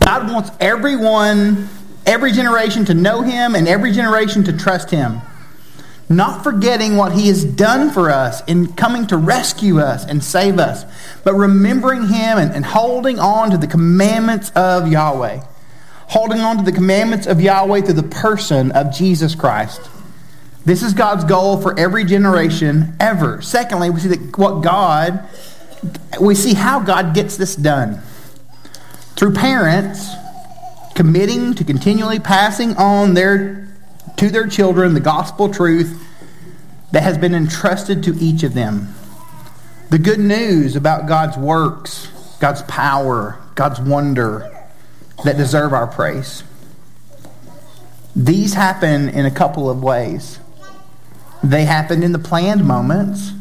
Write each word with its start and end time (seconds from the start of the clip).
God 0.00 0.30
wants 0.30 0.50
everyone, 0.60 1.68
every 2.06 2.32
generation 2.32 2.84
to 2.86 2.94
know 2.94 3.22
Him 3.22 3.54
and 3.54 3.66
every 3.66 3.92
generation 3.92 4.44
to 4.44 4.52
trust 4.52 4.90
Him. 4.90 5.20
Not 6.08 6.44
forgetting 6.44 6.96
what 6.96 7.12
He 7.12 7.28
has 7.28 7.44
done 7.44 7.90
for 7.90 8.10
us 8.10 8.44
in 8.44 8.74
coming 8.74 9.06
to 9.06 9.16
rescue 9.16 9.80
us 9.80 10.04
and 10.04 10.22
save 10.22 10.58
us, 10.58 10.84
but 11.24 11.34
remembering 11.34 12.02
Him 12.02 12.38
and, 12.38 12.52
and 12.52 12.64
holding 12.64 13.18
on 13.18 13.50
to 13.50 13.56
the 13.56 13.66
commandments 13.66 14.50
of 14.54 14.90
Yahweh. 14.90 15.40
Holding 16.08 16.40
on 16.40 16.58
to 16.58 16.62
the 16.62 16.72
commandments 16.72 17.26
of 17.26 17.40
Yahweh 17.40 17.82
through 17.82 17.94
the 17.94 18.02
person 18.02 18.70
of 18.72 18.94
Jesus 18.94 19.34
Christ. 19.34 19.80
This 20.66 20.82
is 20.82 20.92
God's 20.94 21.24
goal 21.24 21.60
for 21.60 21.78
every 21.78 22.04
generation 22.04 22.96
ever. 23.00 23.40
Secondly, 23.42 23.90
we 23.90 24.00
see 24.00 24.08
that 24.08 24.38
what 24.38 24.62
God, 24.62 25.26
we 26.20 26.34
see 26.34 26.54
how 26.54 26.80
God 26.80 27.14
gets 27.14 27.36
this 27.36 27.56
done 27.56 28.02
through 29.16 29.32
parents 29.32 30.10
committing 30.94 31.54
to 31.54 31.64
continually 31.64 32.18
passing 32.18 32.76
on 32.76 33.14
their 33.14 33.68
to 34.16 34.30
their 34.30 34.46
children 34.46 34.94
the 34.94 35.00
gospel 35.00 35.52
truth 35.52 36.00
that 36.92 37.02
has 37.02 37.18
been 37.18 37.34
entrusted 37.34 38.04
to 38.04 38.14
each 38.20 38.44
of 38.44 38.54
them. 38.54 38.94
The 39.90 39.98
good 39.98 40.20
news 40.20 40.76
about 40.76 41.06
God's 41.06 41.36
works, 41.36 42.08
God's 42.40 42.62
power, 42.62 43.38
God's 43.54 43.80
wonder 43.80 44.50
that 45.24 45.36
deserve 45.36 45.72
our 45.72 45.86
praise. 45.86 46.44
These 48.14 48.54
happen 48.54 49.08
in 49.08 49.26
a 49.26 49.30
couple 49.30 49.68
of 49.68 49.82
ways. 49.82 50.38
They 51.42 51.64
happen 51.64 52.02
in 52.02 52.12
the 52.12 52.18
planned 52.18 52.64
moments, 52.64 53.32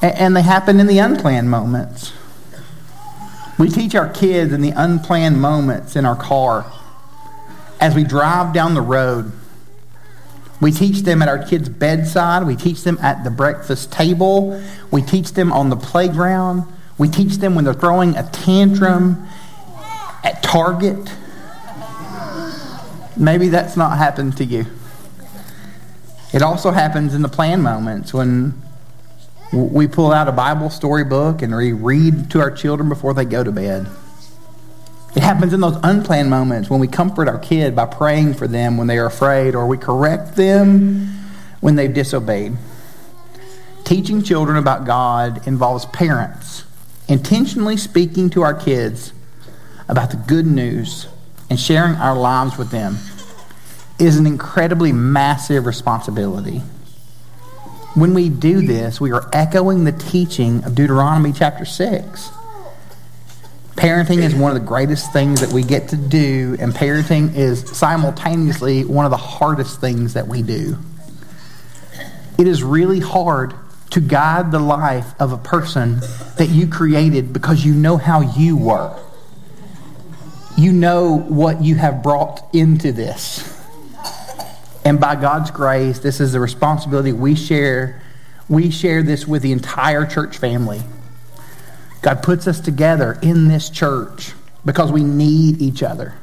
and 0.00 0.34
they 0.34 0.42
happen 0.42 0.80
in 0.80 0.86
the 0.86 0.98
unplanned 0.98 1.50
moments. 1.50 2.12
We 3.58 3.68
teach 3.68 3.96
our 3.96 4.08
kids 4.08 4.52
in 4.52 4.60
the 4.60 4.70
unplanned 4.70 5.40
moments 5.40 5.96
in 5.96 6.06
our 6.06 6.14
car 6.14 6.70
as 7.80 7.94
we 7.94 8.04
drive 8.04 8.52
down 8.54 8.74
the 8.74 8.80
road. 8.80 9.32
We 10.60 10.70
teach 10.70 11.02
them 11.02 11.22
at 11.22 11.28
our 11.28 11.44
kids' 11.44 11.68
bedside. 11.68 12.46
We 12.46 12.56
teach 12.56 12.82
them 12.82 12.98
at 13.00 13.24
the 13.24 13.30
breakfast 13.30 13.92
table. 13.92 14.62
We 14.90 15.02
teach 15.02 15.32
them 15.32 15.52
on 15.52 15.70
the 15.70 15.76
playground. 15.76 16.64
We 16.98 17.08
teach 17.08 17.38
them 17.38 17.54
when 17.54 17.64
they're 17.64 17.74
throwing 17.74 18.16
a 18.16 18.28
tantrum 18.30 19.26
at 20.24 20.42
Target. 20.42 21.12
Maybe 23.16 23.48
that's 23.48 23.76
not 23.76 23.98
happened 23.98 24.36
to 24.36 24.44
you. 24.44 24.66
It 26.32 26.42
also 26.42 26.70
happens 26.70 27.14
in 27.14 27.22
the 27.22 27.28
planned 27.28 27.62
moments 27.62 28.12
when 28.12 28.60
we 29.52 29.86
pull 29.86 30.12
out 30.12 30.28
a 30.28 30.32
Bible 30.32 30.70
storybook 30.70 31.42
and 31.42 31.54
we 31.54 31.72
read 31.72 32.30
to 32.32 32.40
our 32.40 32.50
children 32.50 32.88
before 32.88 33.14
they 33.14 33.24
go 33.24 33.42
to 33.42 33.52
bed. 33.52 33.86
It 35.16 35.22
happens 35.22 35.52
in 35.52 35.60
those 35.60 35.78
unplanned 35.82 36.28
moments 36.28 36.68
when 36.68 36.80
we 36.80 36.86
comfort 36.86 37.28
our 37.28 37.38
kid 37.38 37.74
by 37.74 37.86
praying 37.86 38.34
for 38.34 38.46
them 38.46 38.76
when 38.76 38.86
they 38.86 38.98
are 38.98 39.06
afraid, 39.06 39.54
or 39.54 39.66
we 39.66 39.78
correct 39.78 40.36
them 40.36 41.08
when 41.60 41.76
they've 41.76 41.92
disobeyed. 41.92 42.56
Teaching 43.84 44.22
children 44.22 44.58
about 44.58 44.84
God 44.84 45.46
involves 45.46 45.86
parents 45.86 46.64
intentionally 47.08 47.78
speaking 47.78 48.28
to 48.30 48.42
our 48.42 48.52
kids 48.52 49.14
about 49.88 50.10
the 50.10 50.16
good 50.16 50.46
news 50.46 51.08
and 51.48 51.58
sharing 51.58 51.94
our 51.94 52.14
lives 52.14 52.58
with 52.58 52.70
them 52.70 52.98
is 53.98 54.18
an 54.18 54.26
incredibly 54.26 54.92
massive 54.92 55.64
responsibility. 55.64 56.62
When 57.94 58.12
we 58.14 58.28
do 58.28 58.60
this, 58.60 59.00
we 59.00 59.12
are 59.12 59.28
echoing 59.32 59.84
the 59.84 59.92
teaching 59.92 60.62
of 60.64 60.74
Deuteronomy 60.74 61.32
chapter 61.32 61.64
6. 61.64 62.30
Parenting 63.76 64.22
is 64.22 64.34
one 64.34 64.54
of 64.54 64.60
the 64.60 64.66
greatest 64.66 65.12
things 65.12 65.40
that 65.40 65.52
we 65.52 65.62
get 65.62 65.88
to 65.88 65.96
do, 65.96 66.56
and 66.60 66.74
parenting 66.74 67.34
is 67.34 67.60
simultaneously 67.76 68.84
one 68.84 69.04
of 69.04 69.10
the 69.10 69.16
hardest 69.16 69.80
things 69.80 70.14
that 70.14 70.28
we 70.28 70.42
do. 70.42 70.76
It 72.38 72.46
is 72.46 72.62
really 72.62 73.00
hard 73.00 73.54
to 73.90 74.00
guide 74.00 74.52
the 74.52 74.60
life 74.60 75.14
of 75.18 75.32
a 75.32 75.38
person 75.38 76.00
that 76.36 76.48
you 76.50 76.68
created 76.68 77.32
because 77.32 77.64
you 77.64 77.72
know 77.72 77.96
how 77.96 78.20
you 78.20 78.56
were. 78.56 78.94
You 80.58 80.72
know 80.72 81.18
what 81.18 81.62
you 81.62 81.76
have 81.76 82.02
brought 82.02 82.46
into 82.52 82.92
this. 82.92 83.57
And 84.88 84.98
by 84.98 85.16
God's 85.16 85.50
grace, 85.50 85.98
this 85.98 86.18
is 86.18 86.34
a 86.34 86.40
responsibility 86.40 87.12
we 87.12 87.34
share. 87.34 88.00
We 88.48 88.70
share 88.70 89.02
this 89.02 89.28
with 89.28 89.42
the 89.42 89.52
entire 89.52 90.06
church 90.06 90.38
family. 90.38 90.80
God 92.00 92.22
puts 92.22 92.46
us 92.46 92.58
together 92.58 93.18
in 93.20 93.48
this 93.48 93.68
church 93.68 94.32
because 94.64 94.90
we 94.90 95.04
need 95.04 95.60
each 95.60 95.82
other. 95.82 96.14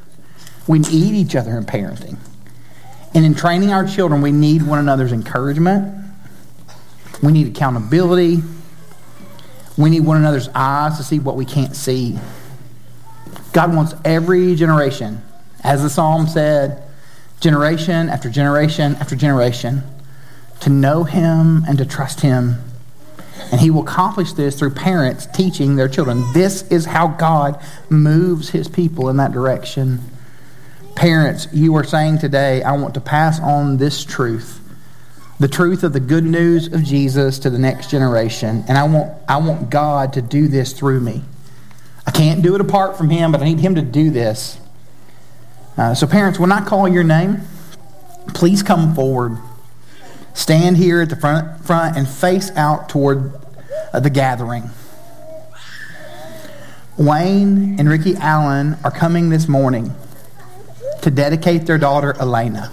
We 0.66 0.80
need 0.80 1.14
each 1.14 1.36
other 1.36 1.56
in 1.56 1.66
parenting. 1.66 2.18
And 3.14 3.24
in 3.24 3.36
training 3.36 3.72
our 3.72 3.88
children, 3.88 4.24
we 4.24 4.32
need 4.32 4.64
one 4.64 4.80
another's 4.80 5.12
encouragement. 5.12 6.04
We 7.22 7.34
need 7.34 7.56
accountability. 7.56 8.42
We 9.78 9.92
need 9.92 10.00
one 10.00 10.18
another's 10.18 10.50
eyes 10.56 10.98
to 10.98 11.04
see 11.04 11.20
what 11.20 11.36
we 11.36 11.46
can't 11.46 11.76
see. 11.76 12.18
God 13.54 13.76
wants 13.76 13.94
every 14.04 14.56
generation, 14.56 15.22
as 15.64 15.84
the 15.84 15.90
psalm 15.92 16.26
said, 16.26 16.82
generation 17.40 18.10
after 18.10 18.30
generation 18.30 18.96
after 18.96 19.16
generation, 19.16 19.84
to 20.62 20.70
know 20.70 21.04
Him 21.04 21.64
and 21.68 21.78
to 21.78 21.86
trust 21.86 22.22
Him. 22.22 22.62
And 23.52 23.62
He 23.62 23.70
will 23.70 23.84
accomplish 23.84 24.34
this 24.34 24.58
through 24.58 24.72
parents 24.72 25.28
teaching 25.28 25.76
their 25.76 25.88
children. 25.88 26.24
This 26.34 26.64
is 26.72 26.86
how 26.86 27.08
God 27.08 27.62
moves 27.90 28.50
His 28.50 28.68
people 28.68 29.10
in 29.10 29.18
that 29.18 29.32
direction. 29.32 30.00
Parents, 30.96 31.48
you 31.52 31.76
are 31.76 31.84
saying 31.84 32.20
today, 32.20 32.64
I 32.64 32.74
want 32.74 32.94
to 32.94 33.02
pass 33.02 33.40
on 33.40 33.78
this 33.78 34.04
truth 34.04 34.62
the 35.40 35.48
truth 35.48 35.84
of 35.84 35.94
the 35.94 36.00
good 36.00 36.24
news 36.24 36.68
of 36.68 36.84
Jesus 36.84 37.40
to 37.40 37.50
the 37.50 37.60
next 37.60 37.90
generation. 37.90 38.64
And 38.68 38.78
I 38.78 38.84
want, 38.88 39.14
I 39.28 39.38
want 39.38 39.70
God 39.70 40.14
to 40.14 40.22
do 40.22 40.48
this 40.48 40.72
through 40.72 41.02
me. 41.02 41.24
I 42.08 42.12
can't 42.12 42.42
do 42.42 42.56
it 42.56 42.62
apart 42.62 42.98
from 42.98 43.10
Him, 43.10 43.32
but 43.32 43.42
I 43.42 43.46
need 43.46 43.60
Him 43.60 43.76
to 43.76 43.82
do 43.82 44.12
this. 44.12 44.58
Uh, 45.78 45.94
so, 45.94 46.08
parents, 46.08 46.40
when 46.40 46.52
I 46.52 46.64
call 46.64 46.88
your 46.88 47.04
name, 47.04 47.42
please 48.34 48.64
come 48.64 48.96
forward. 48.96 49.38
Stand 50.34 50.78
here 50.78 51.02
at 51.02 51.10
the 51.10 51.16
front, 51.16 51.66
front 51.66 51.98
and 51.98 52.08
face 52.08 52.52
out 52.52 52.90
toward 52.90 53.34
uh, 53.94 54.00
the 54.00 54.10
gathering. 54.10 54.70
Wayne 56.98 57.78
and 57.78 57.90
Ricky 57.90 58.16
Allen 58.16 58.78
are 58.84 58.92
coming 58.92 59.30
this 59.30 59.50
morning 59.50 59.94
to 61.02 61.12
dedicate 61.12 61.66
their 61.66 61.78
daughter 61.78 62.16
Elena. 62.20 62.72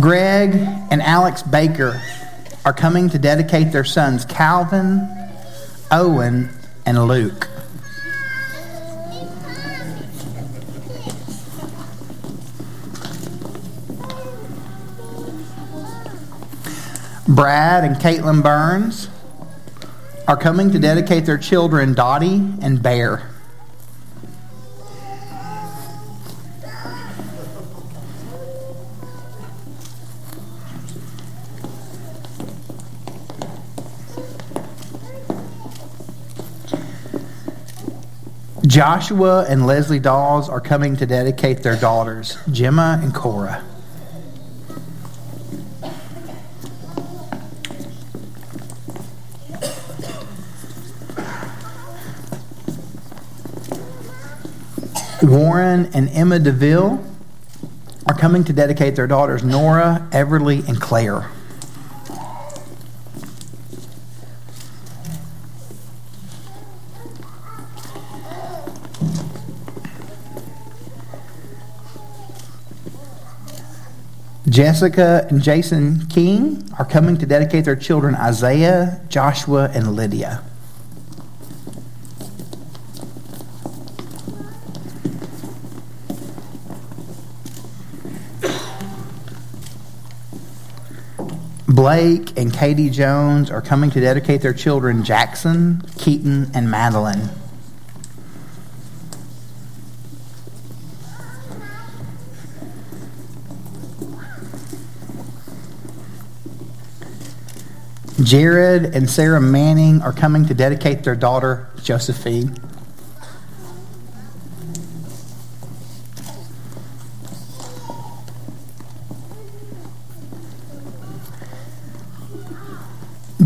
Greg 0.00 0.54
and 0.90 1.02
Alex 1.02 1.42
Baker 1.42 2.00
are 2.64 2.72
coming 2.72 3.10
to 3.10 3.18
dedicate 3.18 3.72
their 3.72 3.84
sons 3.84 4.24
Calvin, 4.24 5.08
Owen, 5.90 6.50
and 6.86 7.06
Luke. 7.06 7.48
Brad 17.26 17.84
and 17.84 17.96
Caitlin 17.96 18.42
Burns 18.42 19.08
are 20.26 20.36
coming 20.36 20.70
to 20.72 20.78
dedicate 20.78 21.26
their 21.26 21.38
children 21.38 21.94
Dottie 21.94 22.42
and 22.62 22.82
Bear. 22.82 23.28
Joshua 38.78 39.44
and 39.48 39.66
Leslie 39.66 39.98
Dawes 39.98 40.48
are 40.48 40.60
coming 40.60 40.94
to 40.98 41.04
dedicate 41.04 41.64
their 41.64 41.74
daughters, 41.74 42.38
Gemma 42.52 43.00
and 43.02 43.12
Cora. 43.12 43.64
Warren 55.24 55.90
and 55.92 56.08
Emma 56.10 56.38
DeVille 56.38 57.04
are 58.06 58.14
coming 58.14 58.44
to 58.44 58.52
dedicate 58.52 58.94
their 58.94 59.08
daughters, 59.08 59.42
Nora, 59.42 60.06
Everly, 60.12 60.64
and 60.68 60.80
Claire. 60.80 61.28
Jessica 74.58 75.24
and 75.30 75.40
Jason 75.40 76.04
King 76.06 76.68
are 76.80 76.84
coming 76.84 77.16
to 77.18 77.26
dedicate 77.26 77.64
their 77.64 77.76
children 77.76 78.16
Isaiah, 78.16 79.00
Joshua, 79.08 79.70
and 79.72 79.94
Lydia. 79.94 80.42
Blake 91.68 92.36
and 92.36 92.52
Katie 92.52 92.90
Jones 92.90 93.52
are 93.52 93.62
coming 93.62 93.92
to 93.92 94.00
dedicate 94.00 94.40
their 94.40 94.52
children 94.52 95.04
Jackson, 95.04 95.82
Keaton, 95.98 96.50
and 96.52 96.68
Madeline. 96.68 97.30
Jared 108.28 108.94
and 108.94 109.08
Sarah 109.08 109.40
Manning 109.40 110.02
are 110.02 110.12
coming 110.12 110.44
to 110.48 110.52
dedicate 110.52 111.02
their 111.02 111.16
daughter 111.16 111.66
Josephine. 111.82 112.54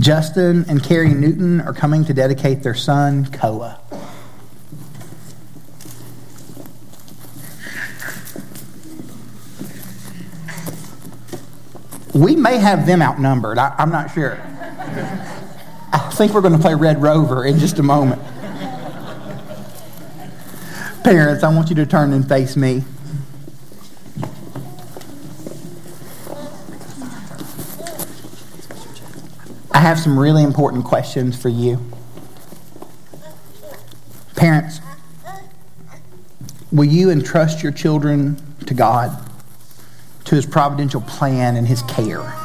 Justin 0.00 0.64
and 0.68 0.82
Carrie 0.82 1.14
Newton 1.14 1.60
are 1.60 1.72
coming 1.72 2.04
to 2.06 2.12
dedicate 2.12 2.64
their 2.64 2.74
son, 2.74 3.26
Koa. 3.26 3.78
We 12.12 12.34
may 12.34 12.58
have 12.58 12.84
them 12.84 13.00
outnumbered. 13.00 13.58
I, 13.58 13.76
am 13.78 13.92
not 13.92 14.12
sure. 14.12 14.40
I 16.12 16.14
think 16.14 16.34
we're 16.34 16.42
going 16.42 16.52
to 16.52 16.58
play 16.58 16.74
Red 16.74 17.00
Rover 17.00 17.46
in 17.46 17.58
just 17.58 17.78
a 17.78 17.82
moment. 17.82 18.20
Parents, 21.02 21.42
I 21.42 21.52
want 21.54 21.70
you 21.70 21.74
to 21.76 21.86
turn 21.86 22.12
and 22.12 22.28
face 22.28 22.54
me. 22.54 22.84
I 29.72 29.78
have 29.78 29.98
some 29.98 30.18
really 30.18 30.42
important 30.42 30.84
questions 30.84 31.40
for 31.40 31.48
you. 31.48 31.80
Parents, 34.36 34.80
will 36.70 36.84
you 36.84 37.08
entrust 37.08 37.62
your 37.62 37.72
children 37.72 38.36
to 38.66 38.74
God, 38.74 39.18
to 40.26 40.34
His 40.34 40.44
providential 40.44 41.00
plan 41.00 41.56
and 41.56 41.66
His 41.66 41.80
care? 41.84 42.41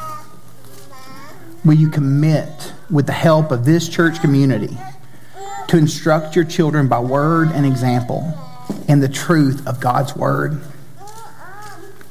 Will 1.68 1.74
you 1.74 1.90
commit, 1.90 2.72
with 2.90 3.08
the 3.08 3.12
help 3.12 3.52
of 3.52 3.66
this 3.66 3.90
church 3.90 4.22
community, 4.22 4.78
to 5.68 5.78
instruct 5.78 6.34
your 6.34 6.46
children 6.46 6.88
by 6.88 7.00
word 7.00 7.50
and 7.52 7.66
example 7.66 8.34
in 8.88 9.02
the 9.02 9.10
truth 9.10 9.68
of 9.68 9.82
God's 9.82 10.16
Word? 10.16 10.62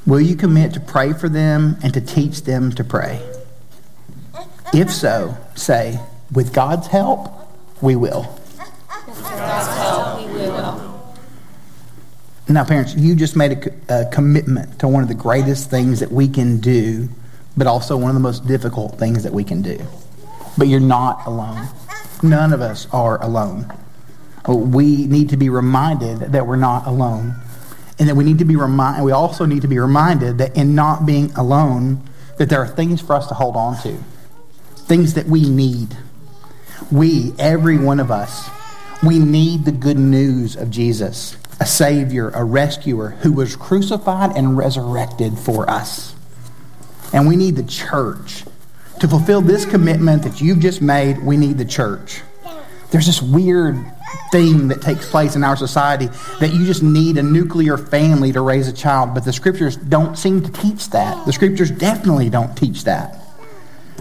Will 0.07 0.21
you 0.21 0.37
commit 0.37 0.75
to 0.75 0.81
pray 0.81 1.15
for 1.15 1.31
them 1.31 1.79
and 1.83 1.95
to 1.95 2.03
teach 2.03 2.43
them 2.43 2.71
to 2.73 2.85
pray? 2.85 3.27
If 4.75 4.93
so, 4.93 5.39
say, 5.55 6.01
with 6.31 6.53
God's 6.53 6.89
help, 6.89 7.51
we 7.81 7.97
will. 7.97 8.39
With 9.09 9.23
God's 9.23 9.69
help, 9.79 10.19
we 10.19 10.33
will. 10.35 11.15
Now, 12.47 12.65
parents, 12.67 12.95
you 12.95 13.15
just 13.15 13.37
made 13.37 13.53
a, 13.89 14.03
a, 14.03 14.11
commitment 14.11 14.81
to 14.81 14.89
one 14.89 15.03
of 15.03 15.09
the 15.09 15.15
greatest 15.15 15.71
things 15.71 16.01
that 16.01 16.13
we 16.13 16.29
can 16.29 16.61
do, 16.61 17.09
but 17.57 17.67
also 17.67 17.97
one 17.97 18.11
of 18.11 18.15
the 18.15 18.21
most 18.21 18.47
difficult 18.47 18.99
things 18.99 19.23
that 19.23 19.33
we 19.33 19.45
can 19.45 19.63
do. 19.63 19.79
But 20.59 20.69
you're 20.69 20.81
not 20.81 21.27
alone. 21.27 21.69
None 22.23 22.53
of 22.53 22.61
us 22.61 22.87
are 22.93 23.23
alone. 23.23 23.73
We 24.49 25.07
need 25.07 25.31
to 25.31 25.37
be 25.37 25.49
reminded 25.49 26.21
that 26.33 26.47
we're 26.47 26.57
not 26.57 26.87
alone. 26.87 27.35
And 27.99 28.09
that 28.09 28.15
we 28.15 28.25
need 28.25 28.39
to 28.39 28.45
be 28.45 28.57
reminded, 28.57 29.05
we 29.05 29.13
also 29.13 29.47
need 29.47 29.63
to 29.63 29.69
be 29.69 29.79
reminded 29.79 30.39
that 30.39 30.57
in 30.57 30.75
not 30.75 31.07
being 31.07 31.33
alone, 31.33 32.03
that 32.37 32.49
there 32.49 32.61
are 32.61 32.69
things 32.69 33.01
for 33.01 33.15
us 33.15 33.27
to 33.29 33.35
hold 33.35 33.57
on 33.57 33.81
to 33.83 33.99
things 34.87 35.15
that 35.15 35.27
we 35.27 35.49
need. 35.49 35.97
We, 36.91 37.33
every 37.39 37.79
one 37.79 38.01
of 38.01 38.11
us, 38.11 38.49
we 39.03 39.19
need 39.19 39.65
the 39.65 39.73
good 39.73 39.99
news 39.99 40.57
of 40.57 40.71
Jesus, 40.71 41.37
a 41.61 41.67
Savior, 41.67 42.31
a 42.31 42.45
rescuer 42.45 43.11
who 43.23 43.33
was 43.33 43.57
crucified 43.57 44.37
and 44.37 44.57
resurrected 44.57 45.39
for 45.39 45.69
us. 45.69 46.16
And 47.17 47.27
we 47.27 47.35
need 47.35 47.57
the 47.57 47.63
church. 47.63 48.45
To 49.01 49.09
fulfill 49.09 49.41
this 49.41 49.65
commitment 49.65 50.23
that 50.25 50.43
you've 50.43 50.61
just 50.61 50.83
made, 50.83 51.19
we 51.19 51.39
need 51.39 51.57
the 51.57 51.65
church. 51.65 52.21
There's 52.91 53.07
this 53.07 53.23
weird 53.23 53.75
thing 54.31 54.69
that 54.69 54.83
takes 54.83 55.09
place 55.09 55.35
in 55.35 55.43
our 55.43 55.57
society 55.57 56.09
that 56.41 56.53
you 56.53 56.67
just 56.67 56.83
need 56.83 57.17
a 57.17 57.23
nuclear 57.23 57.79
family 57.79 58.33
to 58.33 58.43
raise 58.43 58.69
a 58.69 58.73
child, 58.73 59.15
but 59.15 59.25
the 59.25 59.33
scriptures 59.33 59.77
don't 59.77 60.19
seem 60.19 60.43
to 60.43 60.53
teach 60.53 60.91
that. 60.91 61.25
The 61.25 61.33
scriptures 61.33 61.71
definitely 61.71 62.29
don't 62.29 62.55
teach 62.55 62.85
that. 62.85 63.19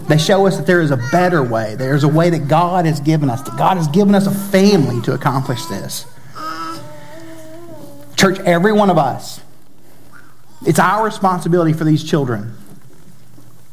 They 0.08 0.18
show 0.18 0.46
us 0.46 0.58
that 0.58 0.66
there 0.66 0.82
is 0.82 0.90
a 0.90 0.98
better 1.10 1.42
way. 1.42 1.74
There's 1.74 2.04
a 2.04 2.08
way 2.08 2.28
that 2.28 2.48
God 2.48 2.84
has 2.84 3.00
given 3.00 3.30
us, 3.30 3.40
that 3.42 3.56
God 3.56 3.78
has 3.78 3.88
given 3.88 4.14
us 4.14 4.26
a 4.26 4.30
family 4.30 5.00
to 5.04 5.14
accomplish 5.14 5.64
this. 5.66 6.04
Church, 8.14 8.38
every 8.40 8.72
one 8.72 8.90
of 8.90 8.98
us, 8.98 9.40
it's 10.66 10.78
our 10.78 11.02
responsibility 11.02 11.72
for 11.72 11.84
these 11.84 12.04
children. 12.04 12.54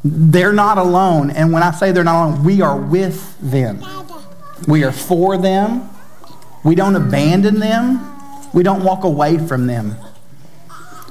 They're 0.03 0.53
not 0.53 0.77
alone. 0.77 1.31
And 1.31 1.51
when 1.51 1.63
I 1.63 1.71
say 1.71 1.91
they're 1.91 2.03
not 2.03 2.27
alone, 2.27 2.43
we 2.43 2.61
are 2.61 2.77
with 2.77 3.37
them. 3.39 3.83
We 4.67 4.83
are 4.83 4.91
for 4.91 5.37
them. 5.37 5.89
We 6.63 6.75
don't 6.75 6.95
abandon 6.95 7.59
them. 7.59 7.99
We 8.53 8.63
don't 8.63 8.83
walk 8.83 9.03
away 9.03 9.37
from 9.37 9.67
them. 9.67 9.95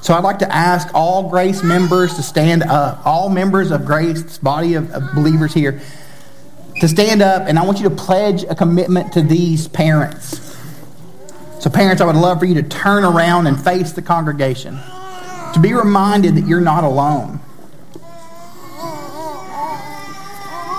So 0.01 0.13
I'd 0.13 0.23
like 0.23 0.39
to 0.39 0.53
ask 0.53 0.89
all 0.93 1.29
Grace 1.29 1.63
members 1.63 2.15
to 2.15 2.23
stand 2.23 2.63
up, 2.63 3.05
all 3.05 3.29
members 3.29 3.71
of 3.71 3.85
Grace's 3.85 4.37
body 4.37 4.73
of, 4.73 4.91
of 4.91 5.13
believers 5.15 5.53
here, 5.53 5.81
to 6.81 6.87
stand 6.87 7.21
up, 7.21 7.47
and 7.47 7.57
I 7.57 7.63
want 7.65 7.77
you 7.79 7.87
to 7.87 7.95
pledge 7.95 8.43
a 8.43 8.55
commitment 8.55 9.13
to 9.13 9.21
these 9.21 9.67
parents. 9.69 10.57
So, 11.61 11.69
parents, 11.69 12.01
I 12.01 12.05
would 12.05 12.17
love 12.17 12.39
for 12.39 12.45
you 12.45 12.55
to 12.55 12.63
turn 12.63 13.05
around 13.05 13.47
and 13.47 13.61
face 13.63 13.93
the 13.93 14.01
congregation, 14.01 14.77
to 15.53 15.59
be 15.61 15.73
reminded 15.73 16.35
that 16.35 16.45
you're 16.47 16.59
not 16.59 16.83
alone. 16.83 17.39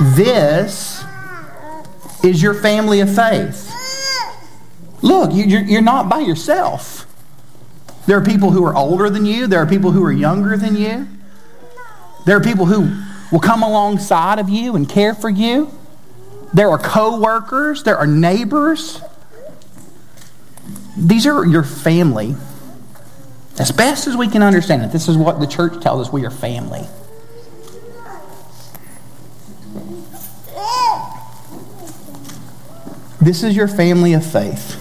This 0.01 1.05
is 2.23 2.43
your 2.43 2.55
family 2.55 3.01
of 3.01 3.15
faith. 3.15 3.71
Look, 5.03 5.31
you're 5.33 5.83
not 5.83 6.09
by 6.09 6.21
yourself. 6.21 7.07
There 8.07 8.17
are 8.19 8.25
people 8.25 8.51
who 8.51 8.65
are 8.65 8.75
older 8.75 9.09
than 9.11 9.27
you. 9.27 9.47
There 9.47 9.61
are 9.61 9.67
people 9.67 9.91
who 9.93 10.05
are 10.05 10.13
younger 10.13 10.57
than 10.57 10.77
you. 10.77 11.09
There 12.27 12.37
are 12.37 12.43
people 12.43 12.67
who 12.67 13.03
will 13.31 13.41
come 13.41 13.63
alongside 13.63 14.39
of 14.39 14.49
you 14.49 14.77
and 14.77 14.89
care 14.89 15.15
for 15.15 15.29
you. 15.29 15.71
There 16.53 16.71
are 16.71 16.79
co-workers. 16.79 17.83
There 17.83 17.97
are 17.97 18.07
neighbors. 18.07 19.01
These 20.97 21.27
are 21.27 21.45
your 21.45 21.65
family. 21.65 22.37
As 23.59 23.71
best 23.73 24.07
as 24.07 24.17
we 24.17 24.29
can 24.29 24.43
understand 24.43 24.83
it, 24.83 24.93
this 24.93 25.09
is 25.09 25.17
what 25.17 25.41
the 25.41 25.47
church 25.47 25.83
tells 25.83 26.07
us 26.07 26.13
we 26.13 26.25
are 26.25 26.31
family. 26.31 26.87
This 33.25 33.43
is 33.43 33.57
your 33.57 33.69
family 33.69 34.13
of 34.13 34.23
faith. 34.23 34.79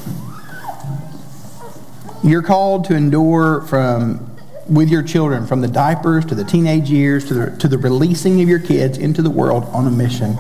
You're 2.26 2.42
called 2.42 2.84
to 2.86 2.94
endure 2.94 3.62
from 3.62 4.36
with 4.68 4.90
your 4.90 5.02
children 5.02 5.48
from 5.48 5.62
the 5.62 5.68
diapers 5.70 6.26
to 6.26 6.36
the 6.36 6.44
teenage 6.44 6.90
years 6.90 7.26
to 7.30 7.34
the, 7.34 7.58
to 7.60 7.70
the 7.70 7.78
releasing 7.78 8.42
of 8.42 8.50
your 8.50 8.60
kids 8.60 8.98
into 8.98 9.22
the 9.22 9.30
world 9.30 9.64
on 9.72 9.88
a 9.88 9.92
mission. 9.92 10.36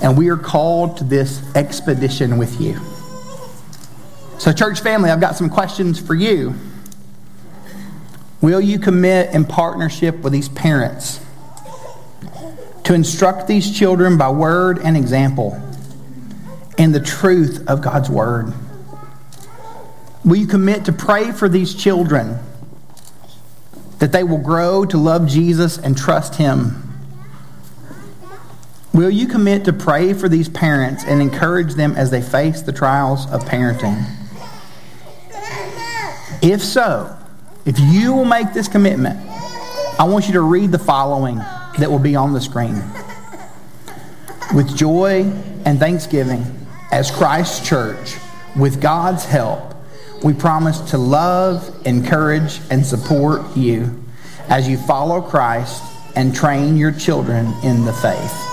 And 0.00 0.16
we 0.16 0.28
are 0.28 0.36
called 0.36 0.98
to 0.98 1.04
this 1.04 1.42
expedition 1.56 2.38
with 2.38 2.60
you. 2.60 2.78
So, 4.38 4.52
church 4.52 4.78
family, 4.78 5.10
I've 5.10 5.20
got 5.20 5.34
some 5.34 5.50
questions 5.50 5.98
for 5.98 6.14
you. 6.14 6.54
Will 8.40 8.60
you 8.60 8.78
commit 8.78 9.34
in 9.34 9.46
partnership 9.46 10.20
with 10.20 10.32
these 10.32 10.48
parents 10.48 11.20
to 12.84 12.94
instruct 12.94 13.48
these 13.48 13.76
children 13.76 14.16
by 14.16 14.30
word 14.30 14.78
and 14.78 14.96
example 14.96 15.60
in 16.80 16.92
the 16.92 17.00
truth 17.00 17.62
of 17.68 17.82
God's 17.82 18.08
word? 18.08 18.54
Will 20.24 20.36
you 20.36 20.46
commit 20.46 20.86
to 20.86 20.92
pray 20.92 21.30
for 21.30 21.46
these 21.46 21.74
children 21.74 22.38
that 23.98 24.12
they 24.12 24.24
will 24.24 24.38
grow 24.38 24.86
to 24.86 24.96
love 24.96 25.26
Jesus 25.26 25.76
and 25.76 25.94
trust 25.94 26.36
Him? 26.36 26.82
Will 28.94 29.10
you 29.10 29.28
commit 29.28 29.66
to 29.66 29.74
pray 29.74 30.14
for 30.14 30.26
these 30.26 30.48
parents 30.48 31.04
and 31.04 31.20
encourage 31.20 31.74
them 31.74 31.92
as 31.96 32.10
they 32.10 32.22
face 32.22 32.62
the 32.62 32.72
trials 32.72 33.30
of 33.30 33.44
parenting? 33.44 34.02
If 36.40 36.62
so, 36.62 37.14
if 37.66 37.78
you 37.78 38.14
will 38.14 38.24
make 38.24 38.54
this 38.54 38.68
commitment, 38.68 39.20
I 39.98 40.04
want 40.04 40.28
you 40.28 40.32
to 40.32 40.40
read 40.40 40.72
the 40.72 40.78
following 40.78 41.36
that 41.78 41.90
will 41.90 41.98
be 41.98 42.16
on 42.16 42.32
the 42.32 42.40
screen. 42.40 42.82
With 44.54 44.74
joy 44.74 45.30
and 45.66 45.78
thanksgiving, 45.78 46.59
as 46.90 47.10
Christ's 47.10 47.66
church, 47.68 48.16
with 48.56 48.80
God's 48.80 49.24
help, 49.24 49.74
we 50.24 50.34
promise 50.34 50.80
to 50.90 50.98
love, 50.98 51.86
encourage, 51.86 52.60
and 52.70 52.84
support 52.84 53.56
you 53.56 54.04
as 54.48 54.68
you 54.68 54.76
follow 54.76 55.20
Christ 55.20 55.82
and 56.16 56.34
train 56.34 56.76
your 56.76 56.92
children 56.92 57.46
in 57.62 57.84
the 57.84 57.92
faith. 57.92 58.46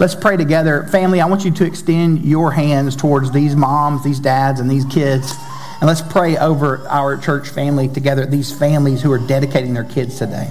Let's 0.00 0.14
pray 0.14 0.36
together. 0.36 0.84
Family, 0.84 1.20
I 1.20 1.26
want 1.26 1.44
you 1.44 1.50
to 1.50 1.64
extend 1.64 2.24
your 2.24 2.52
hands 2.52 2.96
towards 2.96 3.30
these 3.32 3.54
moms, 3.54 4.02
these 4.02 4.20
dads, 4.20 4.60
and 4.60 4.70
these 4.70 4.84
kids. 4.86 5.34
And 5.80 5.86
let's 5.86 6.02
pray 6.02 6.36
over 6.36 6.86
our 6.88 7.16
church 7.16 7.48
family 7.48 7.88
together, 7.88 8.24
these 8.24 8.56
families 8.56 9.02
who 9.02 9.12
are 9.12 9.18
dedicating 9.18 9.74
their 9.74 9.84
kids 9.84 10.18
today. 10.18 10.50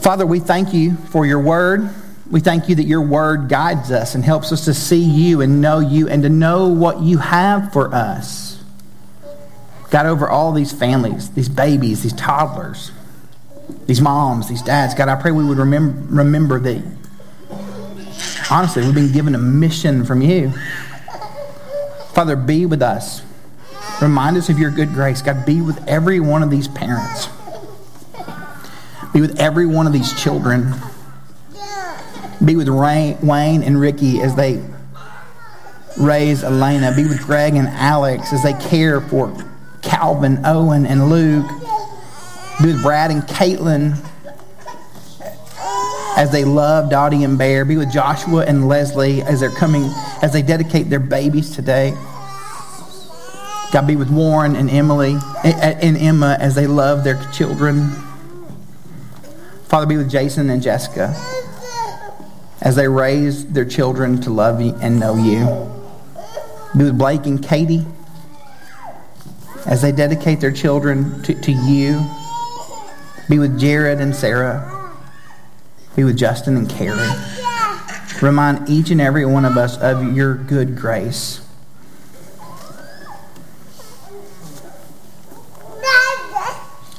Father, 0.00 0.24
we 0.24 0.38
thank 0.38 0.72
you 0.72 0.94
for 0.96 1.26
your 1.26 1.40
word. 1.40 1.90
We 2.30 2.40
thank 2.40 2.68
you 2.68 2.74
that 2.74 2.84
your 2.84 3.00
word 3.00 3.48
guides 3.48 3.90
us 3.90 4.14
and 4.14 4.22
helps 4.22 4.52
us 4.52 4.66
to 4.66 4.74
see 4.74 5.02
you 5.02 5.40
and 5.40 5.60
know 5.62 5.80
you 5.80 6.08
and 6.08 6.22
to 6.24 6.28
know 6.28 6.68
what 6.68 7.00
you 7.00 7.18
have 7.18 7.72
for 7.72 7.94
us. 7.94 8.62
God, 9.90 10.04
over 10.04 10.28
all 10.28 10.52
these 10.52 10.70
families, 10.70 11.30
these 11.30 11.48
babies, 11.48 12.02
these 12.02 12.12
toddlers, 12.12 12.92
these 13.86 14.02
moms, 14.02 14.48
these 14.48 14.60
dads, 14.60 14.94
God, 14.94 15.08
I 15.08 15.16
pray 15.20 15.30
we 15.30 15.44
would 15.44 15.56
remember, 15.56 16.14
remember 16.14 16.60
that, 16.60 16.82
honestly, 18.50 18.84
we've 18.84 18.94
been 18.94 19.12
given 19.12 19.34
a 19.34 19.38
mission 19.38 20.04
from 20.04 20.20
you. 20.20 20.52
Father, 22.12 22.36
be 22.36 22.66
with 22.66 22.82
us. 22.82 23.22
Remind 24.02 24.36
us 24.36 24.50
of 24.50 24.58
your 24.58 24.70
good 24.70 24.92
grace. 24.92 25.22
God, 25.22 25.46
be 25.46 25.62
with 25.62 25.82
every 25.88 26.20
one 26.20 26.42
of 26.42 26.50
these 26.50 26.68
parents. 26.68 27.28
Be 29.14 29.22
with 29.22 29.40
every 29.40 29.64
one 29.64 29.86
of 29.86 29.94
these 29.94 30.12
children. 30.20 30.74
Be 32.44 32.54
with 32.54 32.68
Wayne 32.68 33.62
and 33.62 33.80
Ricky 33.80 34.20
as 34.20 34.36
they 34.36 34.62
raise 35.98 36.44
Elena. 36.44 36.94
Be 36.94 37.04
with 37.04 37.20
Greg 37.24 37.54
and 37.54 37.66
Alex 37.68 38.32
as 38.32 38.42
they 38.44 38.52
care 38.54 39.00
for 39.00 39.34
Calvin, 39.82 40.40
Owen, 40.44 40.86
and 40.86 41.10
Luke. 41.10 41.48
Be 42.62 42.66
with 42.72 42.82
Brad 42.82 43.10
and 43.10 43.22
Caitlin 43.22 43.98
as 46.16 46.30
they 46.30 46.44
love 46.44 46.90
Dottie 46.90 47.24
and 47.24 47.36
Bear. 47.36 47.64
Be 47.64 47.76
with 47.76 47.90
Joshua 47.90 48.44
and 48.46 48.68
Leslie 48.68 49.22
as 49.22 49.40
they're 49.40 49.50
coming, 49.50 49.84
as 50.22 50.32
they 50.32 50.42
dedicate 50.42 50.90
their 50.90 51.00
babies 51.00 51.54
today. 51.54 51.90
God 53.72 53.86
be 53.86 53.96
with 53.96 54.10
Warren 54.10 54.56
and 54.56 54.70
Emily 54.70 55.14
eh, 55.44 55.52
eh, 55.60 55.78
and 55.82 55.96
Emma 55.96 56.36
as 56.40 56.54
they 56.54 56.66
love 56.66 57.04
their 57.04 57.20
children. 57.32 57.90
Father, 59.64 59.86
be 59.86 59.96
with 59.96 60.10
Jason 60.10 60.48
and 60.50 60.62
Jessica 60.62 61.14
as 62.60 62.76
they 62.76 62.88
raise 62.88 63.46
their 63.46 63.64
children 63.64 64.20
to 64.22 64.30
love 64.30 64.60
you 64.60 64.74
and 64.80 64.98
know 64.98 65.16
you. 65.16 65.44
Be 66.76 66.84
with 66.84 66.98
Blake 66.98 67.26
and 67.26 67.42
Katie 67.42 67.86
as 69.66 69.82
they 69.82 69.92
dedicate 69.92 70.40
their 70.40 70.52
children 70.52 71.22
to, 71.22 71.40
to 71.40 71.52
you. 71.52 72.04
Be 73.28 73.38
with 73.38 73.58
Jared 73.58 74.00
and 74.00 74.14
Sarah. 74.14 74.92
Be 75.94 76.04
with 76.04 76.16
Justin 76.16 76.56
and 76.56 76.68
Carrie. 76.68 77.08
Remind 78.22 78.68
each 78.68 78.90
and 78.90 79.00
every 79.00 79.24
one 79.24 79.44
of 79.44 79.56
us 79.56 79.76
of 79.78 80.16
your 80.16 80.34
good 80.34 80.76
grace. 80.76 81.40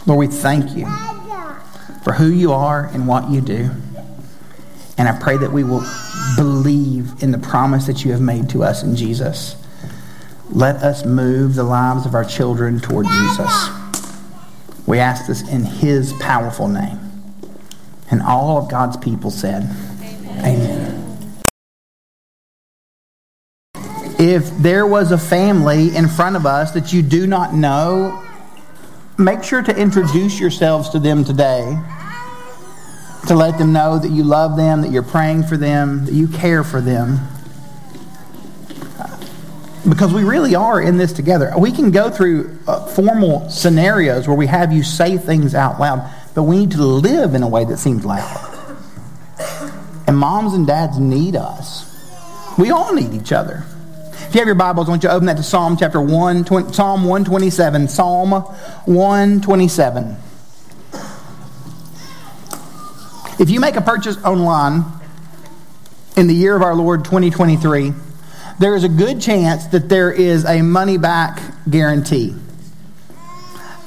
Lord, 0.06 0.20
we 0.20 0.28
thank 0.28 0.76
you 0.76 0.88
for 2.04 2.14
who 2.14 2.28
you 2.28 2.52
are 2.52 2.86
and 2.86 3.08
what 3.08 3.30
you 3.30 3.42
do. 3.42 3.70
And 5.00 5.08
I 5.08 5.18
pray 5.18 5.38
that 5.38 5.54
we 5.54 5.64
will 5.64 5.86
believe 6.36 7.24
in 7.24 7.32
the 7.32 7.38
promise 7.38 7.88
that 7.88 8.04
you 8.04 8.12
have 8.12 8.20
made 8.20 8.50
to 8.50 8.64
us 8.64 8.84
in 8.84 8.98
Jesus. 8.98 9.56
Let 10.50 10.76
us 10.78 11.06
move 11.06 11.56
the 11.56 11.64
lives 11.64 12.06
of 12.06 12.14
our 12.14 12.26
children 12.26 12.82
toward 12.82 13.06
Jesus. 13.08 13.70
We 14.86 15.00
ask 15.00 15.26
this 15.26 15.48
in 15.48 15.64
his 15.64 16.12
powerful 16.20 16.68
name. 16.68 17.00
And 18.12 18.22
all 18.22 18.58
of 18.58 18.70
God's 18.70 18.98
people 18.98 19.32
said, 19.32 19.74
Amen. 20.02 20.46
Amen. 20.46 21.16
If 24.20 24.50
there 24.58 24.86
was 24.86 25.14
a 25.14 25.18
family 25.18 25.96
in 25.96 26.10
front 26.10 26.36
of 26.36 26.46
us 26.46 26.72
that 26.72 26.92
you 26.92 27.02
do 27.04 27.26
not 27.26 27.54
know, 27.54 28.22
make 29.18 29.46
sure 29.46 29.62
to 29.62 29.74
introduce 29.78 30.42
yourselves 30.42 30.90
to 30.90 31.00
them 31.00 31.24
today 31.24 31.82
to 33.28 33.36
let 33.36 33.58
them 33.58 33.74
know 33.74 34.00
that 34.00 34.10
you 34.10 34.24
love 34.24 34.56
them, 34.58 34.82
that 34.82 34.92
you're 34.92 35.04
praying 35.04 35.44
for 35.44 35.58
them, 35.58 36.06
that 36.06 36.14
you 36.14 36.28
care 36.28 36.64
for 36.64 36.82
them. 36.82 37.20
Because 39.88 40.14
we 40.14 40.24
really 40.24 40.56
are 40.56 40.82
in 40.82 40.98
this 40.98 41.14
together. 41.14 41.54
We 41.58 41.72
can 41.72 41.92
go 41.92 42.10
through 42.10 42.58
uh, 42.68 42.86
formal 42.88 43.50
scenarios 43.50 44.28
where 44.28 44.38
we 44.38 44.48
have 44.48 44.74
you 44.74 44.84
say 44.84 45.18
things 45.18 45.56
out 45.56 45.80
loud, 45.80 46.10
but 46.36 46.44
we 46.44 46.60
need 46.60 46.72
to 46.72 46.84
live 46.84 47.34
in 47.34 47.44
a 47.44 47.48
way 47.48 47.66
that 47.66 47.78
seems 47.78 48.06
loud. 48.06 48.46
And 50.08 50.18
moms 50.18 50.54
and 50.54 50.66
dads 50.68 50.98
need 51.00 51.36
us. 51.36 51.86
We 52.58 52.72
all 52.72 52.94
need 52.94 53.14
each 53.14 53.32
other. 53.32 53.64
If 54.30 54.36
you 54.36 54.42
have 54.42 54.48
your 54.48 54.56
Bibles, 54.56 54.88
I 54.88 54.92
want 54.92 55.04
you 55.04 55.10
to 55.10 55.16
open 55.16 55.26
that 55.28 55.38
to 55.38 55.44
Psalm 55.44 55.78
chapter 55.78 56.02
1, 56.02 56.44
20, 56.44 56.74
Psalm 56.74 57.04
127. 57.06 57.88
Psalm 57.88 58.32
127. 58.32 60.18
If 63.40 63.50
you 63.50 63.62
make 63.62 63.78
a 63.78 63.82
purchase 63.82 64.22
online 64.26 64.84
in 66.18 66.28
the 66.28 66.34
year 66.34 66.58
of 66.58 66.62
our 66.62 66.76
Lord 66.76 67.06
2023, 67.06 67.94
there 68.60 68.76
is 68.76 68.84
a 68.84 68.90
good 68.90 69.22
chance 69.22 69.66
that 69.68 69.88
there 69.88 70.12
is 70.12 70.44
a 70.44 70.62
money 70.62 70.98
back 70.98 71.42
guarantee. 71.70 72.36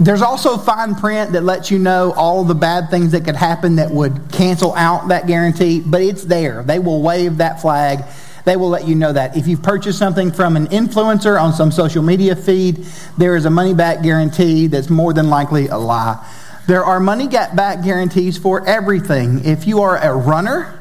There's 0.01 0.23
also 0.23 0.57
fine 0.57 0.95
print 0.95 1.33
that 1.33 1.43
lets 1.43 1.71
you 1.71 1.79
know 1.79 2.15
all 2.17 2.45
the 2.45 2.55
bad 2.55 2.89
things 2.89 3.13
that 3.13 3.27
could 3.27 3.37
happen 3.37 3.77
that 3.77 3.91
would 3.91 4.33
cancel 4.33 4.75
out 4.75 5.09
that 5.09 5.27
guarantee, 5.27 5.81
but 5.81 6.01
it's 6.01 6.25
there. 6.25 6.63
They 6.63 6.79
will 6.79 7.03
wave 7.03 7.37
that 7.37 7.61
flag. 7.61 8.05
They 8.47 8.57
will 8.57 8.71
let 8.71 8.89
you 8.89 8.95
know 8.95 9.13
that. 9.13 9.37
If 9.37 9.47
you've 9.47 9.63
purchased 9.63 9.99
something 9.99 10.33
from 10.33 10.57
an 10.57 10.69
influencer 10.69 11.39
on 11.39 11.53
some 11.53 11.71
social 11.71 12.03
media 12.03 12.35
feed, 12.37 12.87
there 13.19 13.37
is 13.37 13.45
a 13.45 13.51
money 13.51 13.75
back 13.75 14.03
guarantee 14.03 14.67
that's 14.69 14.89
more 14.89 15.13
than 15.13 15.29
likely 15.29 15.69
a 15.69 15.77
lie. 15.77 16.27
There 16.65 16.85
are 16.85 17.01
money 17.01 17.27
back 17.27 17.83
guarantees 17.83 18.39
for 18.39 18.65
everything. 18.67 19.45
If 19.45 19.67
you 19.67 19.83
are 19.83 19.97
a 19.97 20.15
runner, 20.15 20.79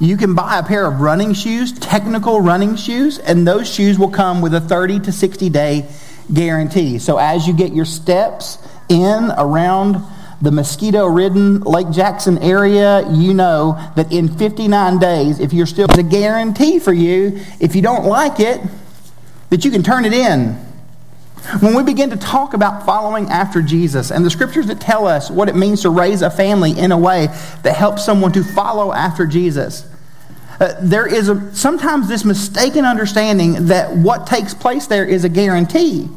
you 0.00 0.16
can 0.16 0.34
buy 0.34 0.58
a 0.58 0.64
pair 0.64 0.84
of 0.84 1.00
running 1.00 1.34
shoes, 1.34 1.72
technical 1.72 2.40
running 2.40 2.74
shoes, 2.74 3.18
and 3.20 3.46
those 3.46 3.72
shoes 3.72 3.96
will 3.96 4.10
come 4.10 4.40
with 4.40 4.54
a 4.54 4.60
30 4.60 5.00
to 5.00 5.12
60 5.12 5.48
day 5.50 5.88
guarantee. 6.34 6.98
So 6.98 7.18
as 7.18 7.46
you 7.46 7.52
get 7.54 7.72
your 7.72 7.84
steps 7.84 8.58
in 8.88 9.30
around 9.38 10.02
the 10.42 10.50
mosquito 10.50 11.06
ridden 11.06 11.60
Lake 11.60 11.90
Jackson 11.90 12.38
area, 12.38 13.08
you 13.12 13.32
know 13.32 13.78
that 13.94 14.12
in 14.12 14.36
59 14.36 14.98
days, 14.98 15.38
if 15.38 15.52
you're 15.52 15.66
still, 15.66 15.84
it's 15.84 15.98
a 15.98 16.02
guarantee 16.02 16.80
for 16.80 16.92
you, 16.92 17.40
if 17.60 17.76
you 17.76 17.82
don't 17.82 18.04
like 18.04 18.40
it, 18.40 18.60
that 19.50 19.64
you 19.64 19.70
can 19.70 19.84
turn 19.84 20.04
it 20.04 20.12
in 20.12 20.58
when 21.60 21.74
we 21.74 21.82
begin 21.82 22.10
to 22.10 22.16
talk 22.16 22.54
about 22.54 22.84
following 22.84 23.28
after 23.28 23.62
Jesus 23.62 24.10
and 24.10 24.24
the 24.24 24.30
scriptures 24.30 24.66
that 24.66 24.80
tell 24.80 25.06
us 25.06 25.30
what 25.30 25.48
it 25.48 25.56
means 25.56 25.82
to 25.82 25.90
raise 25.90 26.22
a 26.22 26.30
family 26.30 26.78
in 26.78 26.92
a 26.92 26.98
way 26.98 27.26
that 27.62 27.76
helps 27.76 28.04
someone 28.04 28.32
to 28.32 28.44
follow 28.44 28.92
after 28.92 29.26
Jesus, 29.26 29.86
uh, 30.60 30.74
there 30.82 31.06
is 31.06 31.28
a, 31.28 31.54
sometimes 31.54 32.08
this 32.08 32.24
mistaken 32.24 32.84
understanding 32.84 33.66
that 33.66 33.96
what 33.96 34.26
takes 34.26 34.52
place 34.52 34.86
there 34.86 35.04
is 35.04 35.24
a 35.24 35.28
guarantee. 35.28 36.08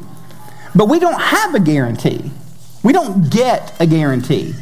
But 0.74 0.88
we 0.88 0.98
don't 0.98 1.20
have 1.20 1.54
a 1.54 1.60
guarantee. 1.60 2.30
We 2.82 2.92
don't 2.92 3.30
get 3.30 3.74
a 3.80 3.86
guarantee. 3.86 4.54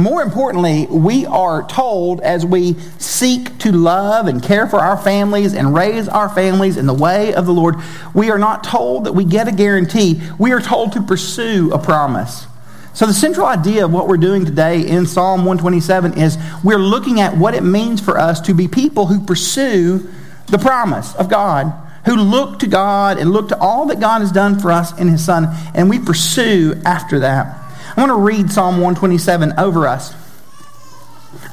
More 0.00 0.22
importantly, 0.22 0.86
we 0.86 1.26
are 1.26 1.62
told 1.66 2.22
as 2.22 2.46
we 2.46 2.74
seek 2.98 3.58
to 3.58 3.70
love 3.70 4.28
and 4.28 4.42
care 4.42 4.66
for 4.66 4.78
our 4.78 4.96
families 4.96 5.52
and 5.52 5.74
raise 5.74 6.08
our 6.08 6.28
families 6.28 6.78
in 6.78 6.86
the 6.86 6.94
way 6.94 7.34
of 7.34 7.44
the 7.44 7.52
Lord, 7.52 7.76
we 8.14 8.30
are 8.30 8.38
not 8.38 8.64
told 8.64 9.04
that 9.04 9.12
we 9.12 9.24
get 9.24 9.46
a 9.46 9.52
guarantee. 9.52 10.22
We 10.38 10.52
are 10.52 10.60
told 10.60 10.92
to 10.92 11.02
pursue 11.02 11.70
a 11.72 11.78
promise. 11.78 12.46
So, 12.94 13.04
the 13.04 13.12
central 13.12 13.46
idea 13.46 13.84
of 13.84 13.92
what 13.92 14.08
we're 14.08 14.16
doing 14.16 14.46
today 14.46 14.86
in 14.86 15.06
Psalm 15.06 15.44
127 15.44 16.18
is 16.18 16.38
we're 16.64 16.78
looking 16.78 17.20
at 17.20 17.36
what 17.36 17.54
it 17.54 17.62
means 17.62 18.00
for 18.00 18.18
us 18.18 18.40
to 18.42 18.54
be 18.54 18.68
people 18.68 19.06
who 19.06 19.24
pursue 19.24 20.08
the 20.46 20.58
promise 20.58 21.14
of 21.16 21.28
God, 21.28 21.72
who 22.06 22.16
look 22.16 22.58
to 22.60 22.66
God 22.66 23.18
and 23.18 23.30
look 23.30 23.48
to 23.48 23.58
all 23.58 23.86
that 23.86 24.00
God 24.00 24.22
has 24.22 24.32
done 24.32 24.58
for 24.58 24.72
us 24.72 24.98
in 24.98 25.08
His 25.08 25.24
Son, 25.24 25.48
and 25.74 25.90
we 25.90 25.98
pursue 25.98 26.80
after 26.84 27.20
that. 27.20 27.59
I 27.96 28.00
want 28.00 28.10
to 28.10 28.16
read 28.16 28.50
Psalm 28.50 28.74
127 28.76 29.54
over 29.58 29.86
us. 29.86 30.14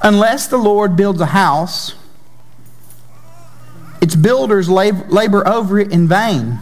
Unless 0.02 0.48
the 0.48 0.58
Lord 0.58 0.96
builds 0.96 1.22
a 1.22 1.28
house, 1.28 1.96
its 4.02 4.16
builders 4.16 4.70
labor 4.70 5.48
over 5.48 5.80
it 5.80 5.92
in 5.92 6.08
vain. 6.08 6.60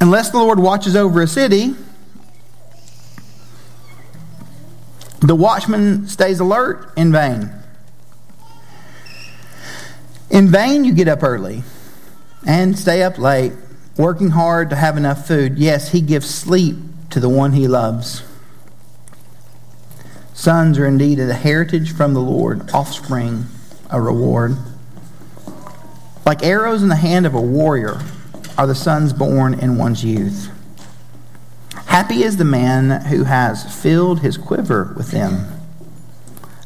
Unless 0.00 0.30
the 0.30 0.38
Lord 0.38 0.58
watches 0.58 0.94
over 0.94 1.22
a 1.22 1.26
city, 1.26 1.74
The 5.20 5.34
watchman 5.34 6.06
stays 6.06 6.38
alert 6.38 6.92
in 6.96 7.10
vain. 7.10 7.50
In 10.30 10.48
vain, 10.48 10.84
you 10.84 10.92
get 10.94 11.08
up 11.08 11.24
early 11.24 11.64
and 12.46 12.78
stay 12.78 13.02
up 13.02 13.18
late, 13.18 13.52
working 13.96 14.30
hard 14.30 14.70
to 14.70 14.76
have 14.76 14.96
enough 14.96 15.26
food. 15.26 15.58
Yes, 15.58 15.90
he 15.90 16.00
gives 16.00 16.30
sleep 16.32 16.76
to 17.10 17.20
the 17.20 17.28
one 17.28 17.52
he 17.52 17.66
loves. 17.68 18.22
Sons 20.34 20.78
are 20.78 20.86
indeed 20.86 21.18
a 21.18 21.34
heritage 21.34 21.92
from 21.92 22.14
the 22.14 22.20
Lord, 22.20 22.70
offspring 22.72 23.46
a 23.90 24.00
reward. 24.00 24.56
Like 26.24 26.42
arrows 26.42 26.82
in 26.82 26.88
the 26.88 26.96
hand 26.96 27.26
of 27.26 27.34
a 27.34 27.40
warrior 27.40 28.00
are 28.56 28.66
the 28.66 28.74
sons 28.74 29.12
born 29.12 29.54
in 29.54 29.78
one's 29.78 30.04
youth. 30.04 30.50
Happy 31.86 32.22
is 32.22 32.36
the 32.36 32.44
man 32.44 33.06
who 33.06 33.24
has 33.24 33.82
filled 33.82 34.20
his 34.20 34.36
quiver 34.36 34.92
with 34.96 35.10
them. 35.10 35.46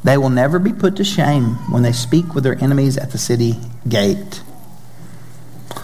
They 0.05 0.19
will 0.19 0.31
never 0.31 0.59
be 0.59 0.73
put 0.73 0.97
to 0.97 1.05
shame 1.05 1.55
when 1.71 1.83
they 1.83 1.93
speak 1.93 2.35
with 2.35 2.45
their 2.45 2.63
enemies 2.63 2.99
at 2.99 3.13
the 3.13 3.19
city 3.19 3.55
gate. 3.89 4.43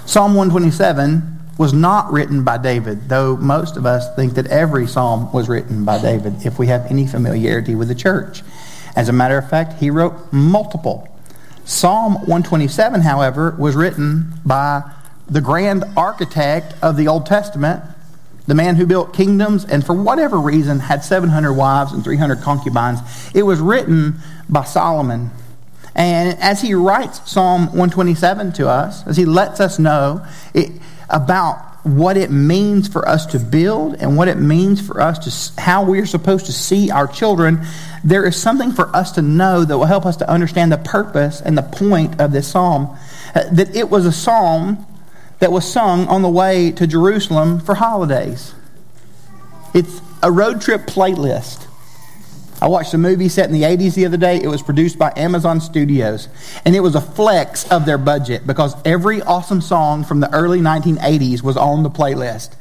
Psalm 0.04 0.34
127 0.34 1.37
was 1.58 1.72
not 1.72 2.10
written 2.12 2.44
by 2.44 2.56
David, 2.56 3.08
though 3.08 3.36
most 3.36 3.76
of 3.76 3.84
us 3.84 4.14
think 4.14 4.34
that 4.34 4.46
every 4.46 4.86
psalm 4.86 5.30
was 5.32 5.48
written 5.48 5.84
by 5.84 6.00
David 6.00 6.46
if 6.46 6.58
we 6.58 6.68
have 6.68 6.86
any 6.86 7.06
familiarity 7.06 7.74
with 7.74 7.88
the 7.88 7.94
church. 7.96 8.42
As 8.94 9.08
a 9.08 9.12
matter 9.12 9.36
of 9.36 9.50
fact, 9.50 9.80
he 9.80 9.90
wrote 9.90 10.32
multiple. 10.32 11.08
Psalm 11.64 12.14
127, 12.14 13.02
however, 13.02 13.54
was 13.58 13.74
written 13.74 14.32
by 14.46 14.82
the 15.28 15.40
grand 15.40 15.84
architect 15.96 16.74
of 16.80 16.96
the 16.96 17.08
Old 17.08 17.26
Testament, 17.26 17.82
the 18.46 18.54
man 18.54 18.76
who 18.76 18.86
built 18.86 19.12
kingdoms 19.12 19.64
and 19.64 19.84
for 19.84 19.92
whatever 19.92 20.38
reason 20.38 20.78
had 20.78 21.04
700 21.04 21.52
wives 21.52 21.92
and 21.92 22.02
300 22.02 22.40
concubines. 22.40 23.00
It 23.34 23.42
was 23.42 23.60
written 23.60 24.14
by 24.48 24.64
Solomon. 24.64 25.30
And 25.94 26.38
as 26.38 26.62
he 26.62 26.72
writes 26.72 27.20
Psalm 27.30 27.66
127 27.66 28.52
to 28.52 28.68
us, 28.68 29.06
as 29.06 29.16
he 29.16 29.26
lets 29.26 29.60
us 29.60 29.78
know 29.78 30.24
it, 30.54 30.70
about 31.10 31.68
what 31.84 32.16
it 32.16 32.30
means 32.30 32.88
for 32.88 33.08
us 33.08 33.24
to 33.26 33.38
build 33.38 33.94
and 33.94 34.16
what 34.16 34.28
it 34.28 34.36
means 34.36 34.84
for 34.84 35.00
us 35.00 35.54
to 35.54 35.60
how 35.62 35.82
we 35.82 36.00
are 36.00 36.06
supposed 36.06 36.46
to 36.46 36.52
see 36.52 36.90
our 36.90 37.06
children, 37.06 37.60
there 38.04 38.26
is 38.26 38.40
something 38.40 38.72
for 38.72 38.94
us 38.94 39.12
to 39.12 39.22
know 39.22 39.64
that 39.64 39.78
will 39.78 39.86
help 39.86 40.04
us 40.04 40.16
to 40.16 40.28
understand 40.28 40.72
the 40.72 40.78
purpose 40.78 41.40
and 41.40 41.56
the 41.56 41.62
point 41.62 42.20
of 42.20 42.32
this 42.32 42.48
psalm. 42.48 42.96
Uh, 43.34 43.44
that 43.52 43.74
it 43.74 43.88
was 43.88 44.06
a 44.06 44.12
psalm 44.12 44.84
that 45.38 45.52
was 45.52 45.70
sung 45.70 46.06
on 46.08 46.22
the 46.22 46.28
way 46.28 46.72
to 46.72 46.86
Jerusalem 46.86 47.60
for 47.60 47.76
holidays. 47.76 48.54
It's 49.72 50.00
a 50.22 50.30
road 50.30 50.60
trip 50.60 50.82
playlist. 50.82 51.67
I 52.60 52.66
watched 52.66 52.92
a 52.92 52.98
movie 52.98 53.28
set 53.28 53.46
in 53.46 53.52
the 53.52 53.62
80s 53.62 53.94
the 53.94 54.06
other 54.06 54.16
day. 54.16 54.40
It 54.42 54.48
was 54.48 54.62
produced 54.62 54.98
by 54.98 55.12
Amazon 55.16 55.60
Studios. 55.60 56.28
And 56.64 56.74
it 56.74 56.80
was 56.80 56.96
a 56.96 57.00
flex 57.00 57.70
of 57.70 57.86
their 57.86 57.98
budget 57.98 58.46
because 58.46 58.74
every 58.84 59.22
awesome 59.22 59.60
song 59.60 60.02
from 60.02 60.18
the 60.18 60.32
early 60.34 60.60
1980s 60.60 61.42
was 61.42 61.56
on 61.56 61.84
the 61.84 61.90
playlist. 61.90 62.56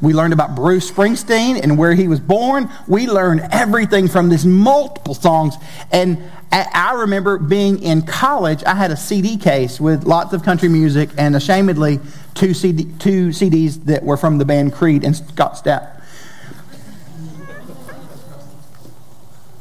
We 0.00 0.12
learned 0.12 0.32
about 0.32 0.54
Bruce 0.54 0.90
Springsteen 0.90 1.60
and 1.60 1.76
where 1.76 1.94
he 1.94 2.08
was 2.08 2.20
born. 2.20 2.70
We 2.86 3.08
learned 3.08 3.48
everything 3.50 4.06
from 4.06 4.28
these 4.28 4.46
multiple 4.46 5.14
songs. 5.14 5.54
And 5.90 6.22
I 6.52 6.92
remember 6.98 7.38
being 7.38 7.82
in 7.82 8.02
college, 8.02 8.62
I 8.64 8.74
had 8.74 8.90
a 8.90 8.96
CD 8.96 9.36
case 9.36 9.80
with 9.80 10.04
lots 10.04 10.32
of 10.34 10.42
country 10.42 10.68
music 10.68 11.10
and 11.18 11.34
ashamedly 11.34 12.00
two, 12.34 12.54
CD, 12.54 12.84
two 12.98 13.28
CDs 13.28 13.84
that 13.86 14.04
were 14.04 14.16
from 14.16 14.38
the 14.38 14.44
band 14.44 14.72
Creed 14.74 15.04
and 15.04 15.16
Scott 15.16 15.54
Stapp. 15.54 15.97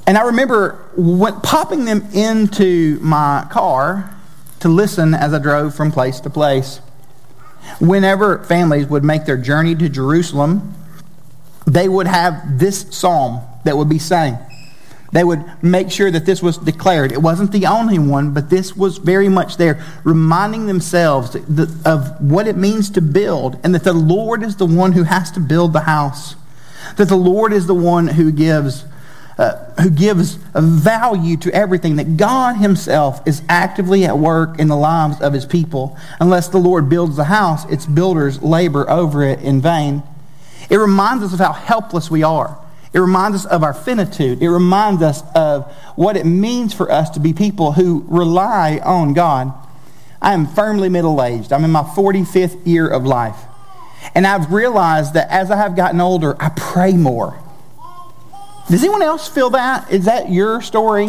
And 0.08 0.18
I 0.18 0.24
remember 0.24 0.80
went, 0.96 1.44
popping 1.44 1.86
them 1.86 2.08
into 2.14 2.98
my 3.02 3.46
car 3.52 4.16
to 4.62 4.70
listen 4.70 5.14
as 5.14 5.34
I 5.34 5.40
drove 5.40 5.76
from 5.76 5.92
place 5.92 6.22
to 6.22 6.30
place. 6.30 6.80
Whenever 7.80 8.44
families 8.46 8.88
would 8.88 9.04
make 9.04 9.26
their 9.26 9.38
journey 9.38 9.76
to 9.76 9.90
Jerusalem, 9.90 10.74
they 11.68 11.90
would 11.90 12.08
have 12.08 12.58
this 12.58 12.88
psalm 12.90 13.42
that 13.66 13.76
would 13.76 13.90
be 13.90 14.00
sung. 14.00 14.40
They 15.12 15.24
would 15.24 15.44
make 15.62 15.92
sure 15.92 16.12
that 16.12 16.26
this 16.26 16.42
was 16.42 16.58
declared. 16.58 17.12
It 17.12 17.22
wasn't 17.22 17.52
the 17.52 17.66
only 17.66 18.00
one, 18.00 18.34
but 18.34 18.50
this 18.50 18.76
was 18.76 18.98
very 18.98 19.30
much 19.30 19.58
there, 19.58 19.84
reminding 20.04 20.68
themselves 20.68 21.36
of 21.86 22.22
what 22.22 22.48
it 22.48 22.56
means 22.56 22.90
to 22.92 23.02
build 23.02 23.60
and 23.64 23.76
that 23.76 23.84
the 23.84 23.94
Lord 23.94 24.44
is 24.44 24.56
the 24.56 24.66
one 24.66 24.94
who 24.94 25.04
has 25.04 25.32
to 25.32 25.40
build 25.40 25.74
the 25.74 25.82
house. 25.82 26.36
That 26.96 27.10
the 27.10 27.18
Lord 27.18 27.52
is 27.52 27.68
the 27.68 27.76
one 27.76 28.08
who 28.08 28.32
gives, 28.32 28.86
uh, 29.38 29.56
who 29.82 29.90
gives 29.90 30.40
a 30.54 30.62
value 30.62 31.38
to 31.38 31.54
everything. 31.54 31.98
That 31.98 32.18
God 32.18 32.58
Himself 32.58 33.26
is 33.28 33.42
actively 33.48 34.06
at 34.06 34.18
work 34.18 34.60
in 34.60 34.68
the 34.68 34.76
lives 34.76 35.22
of 35.22 35.34
His 35.34 35.46
people. 35.46 35.98
Unless 36.20 36.50
the 36.50 36.58
Lord 36.58 36.90
builds 36.90 37.16
the 37.16 37.26
house, 37.26 37.66
its 37.72 37.86
builders 37.86 38.42
labor 38.42 38.90
over 38.90 39.24
it 39.24 39.42
in 39.42 39.62
vain. 39.62 40.04
It 40.70 40.78
reminds 40.78 41.24
us 41.24 41.34
of 41.34 41.40
how 41.40 41.54
helpless 41.54 42.12
we 42.12 42.24
are 42.24 42.60
it 42.94 43.00
reminds 43.00 43.46
us 43.46 43.52
of 43.52 43.64
our 43.64 43.74
finitude. 43.74 44.42
It 44.42 44.50
reminds 44.50 45.02
us 45.02 45.22
of 45.36 45.72
what 45.96 46.18
it 46.18 46.26
means 46.26 46.74
for 46.74 46.92
us 46.92 47.12
to 47.12 47.20
be 47.20 47.34
people 47.34 47.74
who 47.74 48.06
rely 48.08 48.82
on 48.84 49.14
God. 49.14 49.54
I 50.22 50.34
am 50.34 50.48
firmly 50.48 50.90
middle 50.90 51.22
aged. 51.22 51.54
I'm 51.54 51.64
in 51.64 51.72
my 51.72 51.84
45th 51.84 52.66
year 52.66 52.88
of 52.88 53.06
life. 53.06 53.38
And 54.16 54.26
I've 54.26 54.52
realized 54.52 55.14
that 55.14 55.30
as 55.30 55.52
I 55.52 55.58
have 55.58 55.76
gotten 55.76 56.02
older, 56.02 56.36
I 56.40 56.50
pray 56.50 56.94
more. 56.94 57.40
Does 58.70 58.84
anyone 58.84 59.02
else 59.02 59.28
feel 59.28 59.52
that? 59.52 59.92
Is 59.92 60.06
that 60.06 60.30
your 60.30 60.62
story? 60.62 61.08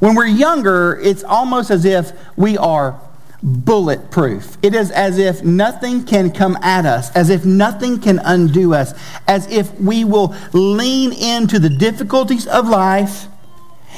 When 0.00 0.14
we're 0.14 0.26
younger, 0.26 0.98
it's 1.02 1.22
almost 1.24 1.70
as 1.70 1.84
if 1.84 2.12
we 2.36 2.58
are 2.58 3.00
bulletproof. 3.42 4.58
It 4.62 4.74
is 4.74 4.90
as 4.90 5.18
if 5.18 5.44
nothing 5.44 6.04
can 6.04 6.32
come 6.32 6.56
at 6.56 6.86
us, 6.86 7.14
as 7.14 7.30
if 7.30 7.44
nothing 7.44 8.00
can 8.00 8.18
undo 8.24 8.74
us, 8.74 8.94
as 9.28 9.46
if 9.50 9.72
we 9.80 10.04
will 10.04 10.34
lean 10.52 11.12
into 11.12 11.58
the 11.58 11.68
difficulties 11.68 12.46
of 12.46 12.68
life 12.68 13.26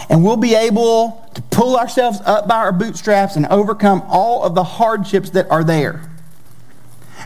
and 0.08 0.24
we'll 0.24 0.36
be 0.36 0.54
able 0.54 1.28
to 1.34 1.42
pull 1.42 1.76
ourselves 1.76 2.20
up 2.24 2.48
by 2.48 2.56
our 2.56 2.72
bootstraps 2.72 3.36
and 3.36 3.46
overcome 3.46 4.02
all 4.08 4.42
of 4.42 4.54
the 4.54 4.64
hardships 4.64 5.30
that 5.30 5.50
are 5.50 5.64
there. 5.64 6.02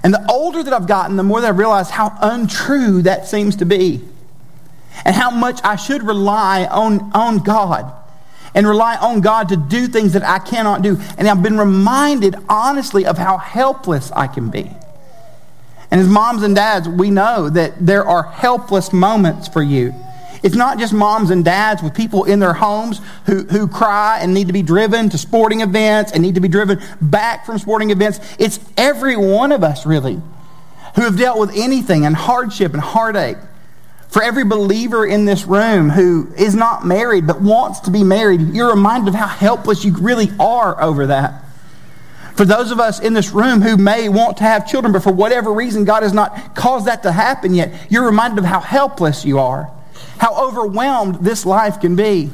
And 0.02 0.12
the 0.12 0.24
older 0.30 0.62
that 0.62 0.72
I've 0.72 0.86
gotten, 0.86 1.16
the 1.16 1.22
more 1.22 1.40
that 1.40 1.46
I 1.46 1.50
realize 1.50 1.90
how 1.90 2.16
untrue 2.20 3.02
that 3.02 3.26
seems 3.26 3.56
to 3.56 3.64
be. 3.64 4.02
And 5.04 5.14
how 5.14 5.30
much 5.30 5.60
I 5.64 5.76
should 5.76 6.02
rely 6.02 6.66
on, 6.66 7.10
on 7.12 7.38
God 7.38 7.92
and 8.54 8.66
rely 8.66 8.96
on 8.96 9.20
God 9.20 9.48
to 9.48 9.56
do 9.56 9.88
things 9.88 10.12
that 10.12 10.22
I 10.22 10.38
cannot 10.38 10.82
do. 10.82 10.98
And 11.18 11.28
I've 11.28 11.42
been 11.42 11.58
reminded, 11.58 12.36
honestly, 12.48 13.04
of 13.04 13.18
how 13.18 13.36
helpless 13.36 14.12
I 14.12 14.28
can 14.28 14.48
be. 14.48 14.70
And 15.90 16.00
as 16.00 16.08
moms 16.08 16.42
and 16.42 16.54
dads, 16.54 16.88
we 16.88 17.10
know 17.10 17.48
that 17.50 17.74
there 17.84 18.04
are 18.04 18.22
helpless 18.22 18.92
moments 18.92 19.48
for 19.48 19.62
you. 19.62 19.94
It's 20.42 20.54
not 20.54 20.78
just 20.78 20.92
moms 20.92 21.30
and 21.30 21.44
dads 21.44 21.82
with 21.82 21.94
people 21.94 22.24
in 22.24 22.38
their 22.38 22.52
homes 22.52 23.00
who, 23.26 23.44
who 23.44 23.66
cry 23.66 24.18
and 24.20 24.34
need 24.34 24.48
to 24.48 24.52
be 24.52 24.62
driven 24.62 25.08
to 25.08 25.18
sporting 25.18 25.62
events 25.62 26.12
and 26.12 26.22
need 26.22 26.34
to 26.34 26.40
be 26.40 26.48
driven 26.48 26.82
back 27.00 27.46
from 27.46 27.58
sporting 27.58 27.90
events. 27.90 28.20
It's 28.38 28.60
every 28.76 29.16
one 29.16 29.52
of 29.52 29.64
us, 29.64 29.86
really, 29.86 30.20
who 30.96 31.02
have 31.02 31.16
dealt 31.16 31.38
with 31.38 31.50
anything 31.56 32.04
and 32.04 32.14
hardship 32.14 32.74
and 32.74 32.82
heartache. 32.82 33.38
For 34.14 34.22
every 34.22 34.44
believer 34.44 35.04
in 35.04 35.24
this 35.24 35.44
room 35.44 35.90
who 35.90 36.32
is 36.38 36.54
not 36.54 36.86
married 36.86 37.26
but 37.26 37.40
wants 37.40 37.80
to 37.80 37.90
be 37.90 38.04
married, 38.04 38.54
you're 38.54 38.70
reminded 38.70 39.08
of 39.08 39.16
how 39.16 39.26
helpless 39.26 39.84
you 39.84 39.92
really 39.92 40.30
are 40.38 40.80
over 40.80 41.08
that. 41.08 41.42
For 42.36 42.44
those 42.44 42.70
of 42.70 42.78
us 42.78 43.00
in 43.00 43.12
this 43.12 43.32
room 43.32 43.60
who 43.60 43.76
may 43.76 44.08
want 44.08 44.36
to 44.36 44.44
have 44.44 44.68
children, 44.68 44.92
but 44.92 45.02
for 45.02 45.12
whatever 45.12 45.52
reason 45.52 45.84
God 45.84 46.04
has 46.04 46.12
not 46.12 46.54
caused 46.54 46.86
that 46.86 47.02
to 47.02 47.10
happen 47.10 47.54
yet, 47.54 47.90
you're 47.90 48.06
reminded 48.06 48.38
of 48.38 48.44
how 48.44 48.60
helpless 48.60 49.24
you 49.24 49.40
are, 49.40 49.68
how 50.18 50.46
overwhelmed 50.46 51.16
this 51.16 51.44
life 51.44 51.80
can 51.80 51.96
be 51.96 52.30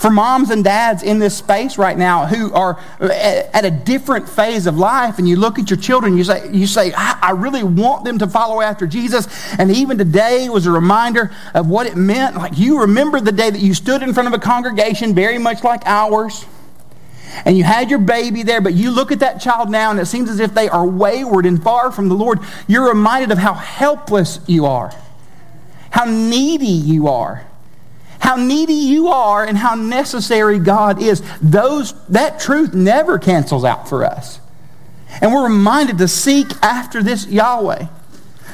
for 0.00 0.10
moms 0.10 0.50
and 0.50 0.64
dads 0.64 1.02
in 1.02 1.18
this 1.18 1.36
space 1.36 1.76
right 1.76 1.98
now 1.98 2.24
who 2.24 2.52
are 2.54 2.80
at 3.00 3.64
a 3.66 3.70
different 3.70 4.26
phase 4.26 4.66
of 4.66 4.78
life 4.78 5.18
and 5.18 5.28
you 5.28 5.36
look 5.36 5.58
at 5.58 5.68
your 5.68 5.78
children 5.78 6.16
you 6.16 6.24
say 6.24 6.50
you 6.50 6.66
say 6.66 6.90
I 6.94 7.32
really 7.32 7.62
want 7.62 8.04
them 8.04 8.18
to 8.18 8.26
follow 8.26 8.62
after 8.62 8.86
Jesus 8.86 9.28
and 9.58 9.70
even 9.70 9.98
today 9.98 10.48
was 10.48 10.66
a 10.66 10.70
reminder 10.70 11.30
of 11.54 11.68
what 11.68 11.86
it 11.86 11.96
meant 11.96 12.34
like 12.34 12.56
you 12.56 12.80
remember 12.80 13.20
the 13.20 13.32
day 13.32 13.50
that 13.50 13.60
you 13.60 13.74
stood 13.74 14.02
in 14.02 14.14
front 14.14 14.26
of 14.26 14.32
a 14.32 14.38
congregation 14.38 15.14
very 15.14 15.38
much 15.38 15.62
like 15.62 15.82
ours 15.84 16.46
and 17.44 17.56
you 17.56 17.62
had 17.62 17.90
your 17.90 18.00
baby 18.00 18.42
there, 18.42 18.60
but 18.60 18.74
you 18.74 18.90
look 18.90 19.12
at 19.12 19.20
that 19.20 19.40
child 19.40 19.70
now 19.70 19.92
and 19.92 20.00
it 20.00 20.06
seems 20.06 20.28
as 20.28 20.40
if 20.40 20.52
they 20.52 20.68
are 20.68 20.84
wayward 20.84 21.46
and 21.46 21.62
far 21.62 21.92
from 21.92 22.08
the 22.08 22.14
Lord. 22.16 22.40
You're 22.66 22.88
reminded 22.88 23.30
of 23.30 23.38
how 23.38 23.54
helpless 23.54 24.40
you 24.48 24.66
are, 24.66 24.92
how 25.90 26.06
needy 26.06 26.66
you 26.66 27.06
are 27.06 27.46
how 28.20 28.36
needy 28.36 28.74
you 28.74 29.08
are 29.08 29.44
and 29.44 29.58
how 29.58 29.74
necessary 29.74 30.58
God 30.58 31.02
is. 31.02 31.22
Those, 31.40 31.94
that 32.08 32.38
truth 32.38 32.74
never 32.74 33.18
cancels 33.18 33.64
out 33.64 33.88
for 33.88 34.04
us. 34.04 34.40
And 35.20 35.32
we're 35.32 35.44
reminded 35.44 35.98
to 35.98 36.08
seek 36.08 36.46
after 36.62 37.02
this 37.02 37.26
Yahweh. 37.26 37.86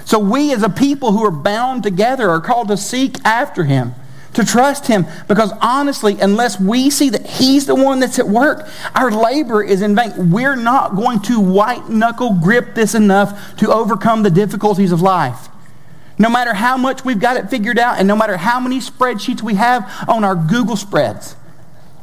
So 0.05 0.19
we 0.19 0.53
as 0.53 0.63
a 0.63 0.69
people 0.69 1.13
who 1.13 1.25
are 1.25 1.31
bound 1.31 1.83
together 1.83 2.31
are 2.31 2.41
called 2.41 2.69
to 2.69 2.77
seek 2.77 3.23
after 3.25 3.65
him, 3.65 3.95
to 4.37 4.45
trust 4.45 4.87
Him 4.87 5.07
because 5.29 5.51
honestly, 5.63 6.21
unless 6.21 6.61
we 6.61 6.91
see 6.91 7.09
that 7.11 7.27
He's 7.27 7.65
the 7.65 7.75
one 7.75 8.01
that's 8.01 8.19
at 8.19 8.29
work, 8.29 8.69
our 8.95 9.11
labor 9.11 9.63
is 9.63 9.81
in 9.81 9.97
vain. 9.97 10.31
We're 10.31 10.57
not 10.57 10.95
going 10.95 11.21
to 11.23 11.41
white 11.41 11.89
knuckle 11.89 12.35
grip 12.35 12.75
this 12.75 12.95
enough 12.95 13.57
to 13.57 13.73
overcome 13.73 14.23
the 14.23 14.31
difficulties 14.31 14.93
of 14.93 15.01
life. 15.01 15.49
No 16.19 16.31
matter 16.31 16.55
how 16.55 16.77
much 16.77 17.05
we've 17.05 17.21
got 17.21 17.37
it 17.37 17.51
figured 17.51 17.79
out, 17.79 17.99
and 17.99 18.09
no 18.09 18.17
matter 18.17 18.37
how 18.37 18.59
many 18.59 18.81
spreadsheets 18.81 19.43
we 19.43 19.55
have 19.55 19.91
on 20.09 20.25
our 20.25 20.35
Google 20.35 20.77
spreads, 20.77 21.37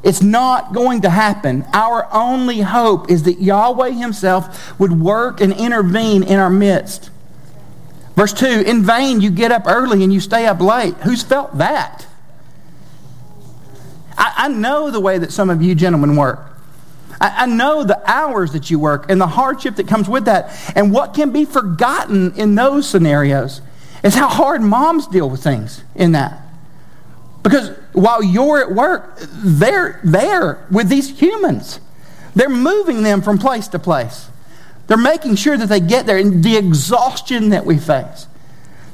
it's 0.03 0.21
not 0.21 0.73
going 0.73 1.01
to 1.01 1.09
happen. 1.09 1.65
Our 1.73 2.07
only 2.13 2.59
hope 2.59 3.09
is 3.09 3.23
that 3.23 3.41
Yahweh 3.41 3.91
Himself 3.91 4.77
would 4.79 4.99
work 4.99 5.41
and 5.41 5.53
intervene 5.53 6.23
in 6.23 6.39
our 6.39 6.49
midst. 6.49 7.09
Verse 8.15 8.33
2 8.33 8.45
In 8.45 8.83
vain 8.83 9.21
you 9.21 9.31
get 9.31 9.51
up 9.51 9.63
early 9.65 10.03
and 10.03 10.13
you 10.13 10.19
stay 10.19 10.45
up 10.45 10.59
late. 10.59 10.95
Who's 10.97 11.23
felt 11.23 11.57
that? 11.57 12.05
I, 14.17 14.33
I 14.37 14.47
know 14.49 14.91
the 14.91 14.99
way 14.99 15.17
that 15.17 15.31
some 15.31 15.49
of 15.49 15.61
you 15.63 15.73
gentlemen 15.73 16.15
work. 16.15 16.51
I, 17.19 17.43
I 17.43 17.45
know 17.45 17.83
the 17.83 18.01
hours 18.09 18.51
that 18.51 18.69
you 18.69 18.77
work 18.77 19.09
and 19.09 19.19
the 19.19 19.27
hardship 19.27 19.77
that 19.77 19.87
comes 19.87 20.09
with 20.09 20.25
that. 20.25 20.53
And 20.75 20.91
what 20.91 21.13
can 21.13 21.31
be 21.31 21.45
forgotten 21.45 22.33
in 22.35 22.55
those 22.55 22.87
scenarios 22.87 23.61
is 24.03 24.15
how 24.15 24.27
hard 24.27 24.61
moms 24.61 25.07
deal 25.07 25.29
with 25.29 25.41
things 25.41 25.83
in 25.95 26.11
that. 26.11 26.41
Because 27.41 27.77
while 27.93 28.23
you're 28.23 28.61
at 28.61 28.71
work, 28.71 29.17
they're 29.19 29.99
there 30.03 30.65
with 30.71 30.89
these 30.89 31.19
humans. 31.19 31.79
They're 32.35 32.49
moving 32.49 33.03
them 33.03 33.21
from 33.21 33.37
place 33.37 33.67
to 33.69 33.79
place. 33.79 34.29
They're 34.87 34.97
making 34.97 35.35
sure 35.35 35.57
that 35.57 35.69
they 35.69 35.79
get 35.79 36.05
there 36.05 36.17
and 36.17 36.43
the 36.43 36.57
exhaustion 36.57 37.49
that 37.49 37.65
we 37.65 37.77
face. 37.77 38.27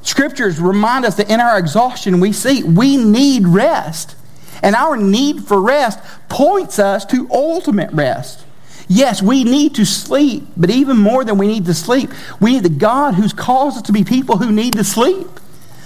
Scriptures 0.02 0.60
remind 0.60 1.06
us 1.06 1.16
that 1.16 1.30
in 1.30 1.40
our 1.40 1.58
exhaustion, 1.58 2.20
we 2.20 2.32
see 2.32 2.64
we 2.64 2.98
need 2.98 3.48
rest. 3.48 4.16
And 4.62 4.76
our 4.76 4.98
need 4.98 5.46
for 5.46 5.62
rest 5.62 6.00
points 6.28 6.80
us 6.80 7.06
to 7.06 7.30
ultimate 7.32 7.92
rest. 7.92 8.46
Yes, 8.92 9.22
we 9.22 9.44
need 9.44 9.76
to 9.76 9.86
sleep, 9.86 10.48
but 10.58 10.72
even 10.72 10.98
more 10.98 11.24
than 11.24 11.38
we 11.38 11.46
need 11.46 11.66
to 11.66 11.76
sleep, 11.76 12.10
we 12.42 12.54
need 12.54 12.64
the 12.64 12.70
God 12.70 13.14
who's 13.14 13.34
caused 13.34 13.78
us 13.78 13.84
to 13.84 13.92
be 13.92 14.04
people 14.04 14.38
who 14.38 14.52
need 14.52 14.74
to 14.74 14.84
sleep. 14.84 15.28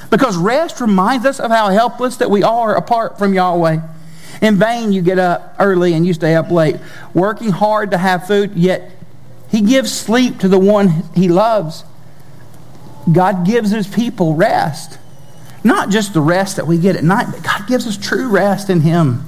Because 0.09 0.37
rest 0.37 0.79
reminds 0.79 1.25
us 1.25 1.39
of 1.41 1.51
how 1.51 1.67
helpless 1.67 2.17
that 2.17 2.31
we 2.31 2.43
are 2.43 2.75
apart 2.75 3.19
from 3.19 3.33
Yahweh. 3.33 3.81
In 4.41 4.55
vain, 4.55 4.93
you 4.93 5.01
get 5.01 5.19
up 5.19 5.53
early 5.59 5.93
and 5.93 6.07
you 6.07 6.13
stay 6.13 6.33
up 6.33 6.49
late, 6.49 6.77
working 7.13 7.49
hard 7.49 7.91
to 7.91 7.97
have 7.97 8.25
food, 8.25 8.53
yet 8.55 8.91
He 9.51 9.59
gives 9.59 9.91
sleep 9.91 10.39
to 10.39 10.47
the 10.47 10.59
one 10.59 11.03
He 11.13 11.27
loves. 11.27 11.83
God 13.11 13.45
gives 13.45 13.71
His 13.71 13.85
people 13.85 14.35
rest. 14.35 14.97
Not 15.61 15.89
just 15.89 16.13
the 16.13 16.21
rest 16.21 16.55
that 16.55 16.67
we 16.67 16.77
get 16.77 16.95
at 16.95 17.03
night, 17.03 17.27
but 17.31 17.43
God 17.43 17.67
gives 17.67 17.85
us 17.85 17.97
true 17.97 18.29
rest 18.29 18.69
in 18.69 18.79
Him. 18.79 19.25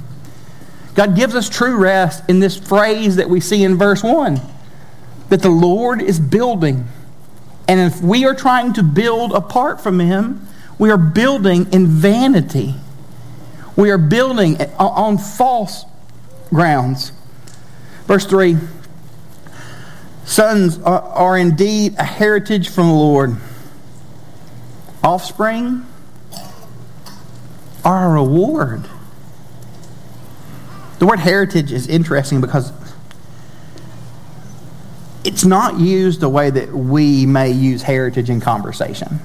God 0.95 1.15
gives 1.15 1.35
us 1.35 1.49
true 1.49 1.75
rest 1.75 2.23
in 2.29 2.39
this 2.39 2.57
phrase 2.57 3.17
that 3.17 3.29
we 3.29 3.41
see 3.41 3.63
in 3.63 3.77
verse 3.77 4.01
1 4.01 4.39
that 5.29 5.41
the 5.41 5.49
Lord 5.49 6.01
is 6.01 6.19
building. 6.19 6.87
And 7.67 7.79
if 7.79 8.01
we 8.01 8.25
are 8.25 8.33
trying 8.33 8.73
to 8.73 8.83
build 8.83 9.33
apart 9.33 9.81
from 9.81 9.99
Him, 9.99 10.47
we 10.79 10.89
are 10.89 10.97
building 10.97 11.71
in 11.73 11.87
vanity. 11.87 12.75
We 13.75 13.91
are 13.91 13.97
building 13.97 14.61
on 14.79 15.17
false 15.17 15.85
grounds. 16.49 17.11
Verse 18.05 18.25
3 18.25 18.57
Sons 20.23 20.79
are 20.79 21.37
indeed 21.37 21.95
a 21.99 22.03
heritage 22.03 22.69
from 22.69 22.87
the 22.87 22.93
Lord, 22.93 23.35
offspring 25.03 25.85
are 27.83 28.07
a 28.07 28.13
reward. 28.13 28.89
The 30.99 31.05
word 31.05 31.19
heritage 31.19 31.71
is 31.71 31.87
interesting 31.87 32.41
because 32.41 32.71
it's 35.23 35.43
not 35.43 35.79
used 35.79 36.19
the 36.19 36.29
way 36.29 36.49
that 36.49 36.71
we 36.71 37.25
may 37.25 37.51
use 37.51 37.81
heritage 37.81 38.29
in 38.29 38.39
conversation. 38.39 39.19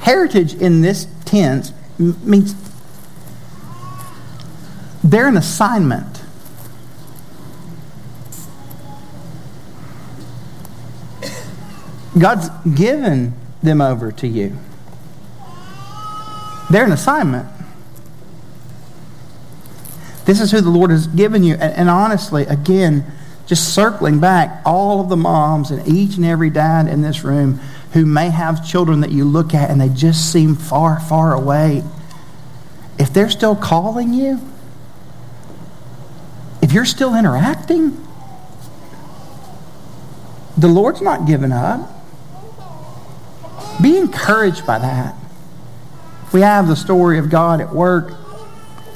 Heritage 0.00 0.54
in 0.54 0.82
this 0.82 1.06
tense 1.24 1.72
means 1.98 2.54
they're 5.02 5.28
an 5.28 5.36
assignment. 5.36 6.22
God's 12.18 12.48
given 12.74 13.34
them 13.62 13.80
over 13.80 14.12
to 14.12 14.28
you. 14.28 14.56
They're 16.70 16.84
an 16.84 16.92
assignment. 16.92 17.48
This 20.30 20.40
is 20.40 20.52
who 20.52 20.60
the 20.60 20.70
Lord 20.70 20.92
has 20.92 21.08
given 21.08 21.42
you. 21.42 21.54
And, 21.54 21.74
and, 21.74 21.90
honestly, 21.90 22.44
again, 22.44 23.04
just 23.46 23.74
circling 23.74 24.20
back, 24.20 24.62
all 24.64 25.00
of 25.00 25.08
the 25.08 25.16
moms 25.16 25.72
and 25.72 25.88
each 25.88 26.14
and 26.14 26.24
every 26.24 26.50
dad 26.50 26.86
in 26.86 27.02
this 27.02 27.24
room 27.24 27.58
who 27.94 28.06
may 28.06 28.30
have 28.30 28.64
children 28.64 29.00
that 29.00 29.10
you 29.10 29.24
look 29.24 29.54
at 29.54 29.70
and 29.70 29.80
they 29.80 29.88
just 29.88 30.32
seem 30.32 30.54
far, 30.54 31.00
far 31.00 31.34
away, 31.34 31.82
if 32.96 33.12
they're 33.12 33.28
still 33.28 33.56
calling 33.56 34.14
you, 34.14 34.38
if 36.62 36.72
you're 36.72 36.84
still 36.84 37.16
interacting, 37.16 38.00
the 40.56 40.68
Lord's 40.68 41.02
not 41.02 41.26
giving 41.26 41.50
up. 41.50 41.90
Be 43.82 43.96
encouraged 43.96 44.64
by 44.64 44.78
that. 44.78 45.16
We 46.32 46.42
have 46.42 46.68
the 46.68 46.76
story 46.76 47.18
of 47.18 47.30
God 47.30 47.60
at 47.60 47.74
work, 47.74 48.19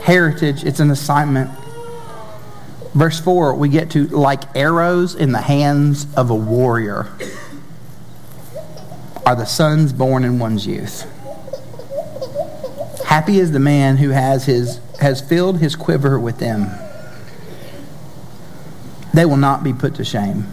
heritage, 0.04 0.64
it's 0.64 0.80
an 0.80 0.90
assignment. 0.90 1.50
Verse 2.94 3.18
4, 3.18 3.54
we 3.54 3.70
get 3.70 3.90
to 3.92 4.06
like 4.08 4.54
arrows 4.54 5.14
in 5.14 5.32
the 5.32 5.40
hands 5.40 6.06
of 6.14 6.30
a 6.30 6.34
warrior 6.34 7.08
are 9.26 9.34
the 9.34 9.46
sons 9.46 9.94
born 9.94 10.22
in 10.22 10.38
one's 10.38 10.66
youth. 10.66 11.10
Happy 13.06 13.38
is 13.38 13.52
the 13.52 13.58
man 13.58 13.96
who 13.96 14.10
has, 14.10 14.44
his, 14.44 14.78
has 15.00 15.22
filled 15.22 15.58
his 15.58 15.74
quiver 15.74 16.20
with 16.20 16.38
them. 16.38 16.70
They 19.14 19.24
will 19.24 19.38
not 19.38 19.64
be 19.64 19.72
put 19.72 19.94
to 19.94 20.04
shame. 20.04 20.46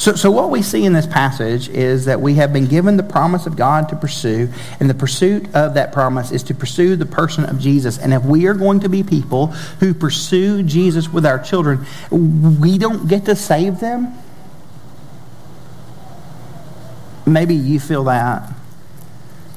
So, 0.00 0.14
so 0.14 0.30
what 0.30 0.48
we 0.48 0.62
see 0.62 0.86
in 0.86 0.94
this 0.94 1.06
passage 1.06 1.68
is 1.68 2.06
that 2.06 2.22
we 2.22 2.36
have 2.36 2.54
been 2.54 2.64
given 2.64 2.96
the 2.96 3.02
promise 3.02 3.44
of 3.44 3.54
God 3.54 3.90
to 3.90 3.96
pursue, 3.96 4.48
and 4.80 4.88
the 4.88 4.94
pursuit 4.94 5.54
of 5.54 5.74
that 5.74 5.92
promise 5.92 6.32
is 6.32 6.42
to 6.44 6.54
pursue 6.54 6.96
the 6.96 7.04
person 7.04 7.44
of 7.44 7.58
Jesus. 7.58 7.98
And 7.98 8.14
if 8.14 8.24
we 8.24 8.46
are 8.46 8.54
going 8.54 8.80
to 8.80 8.88
be 8.88 9.02
people 9.02 9.48
who 9.78 9.92
pursue 9.92 10.62
Jesus 10.62 11.10
with 11.10 11.26
our 11.26 11.38
children, 11.38 11.84
we 12.10 12.78
don't 12.78 13.08
get 13.08 13.26
to 13.26 13.36
save 13.36 13.80
them. 13.80 14.14
Maybe 17.26 17.54
you 17.54 17.78
feel 17.78 18.04
that. 18.04 18.50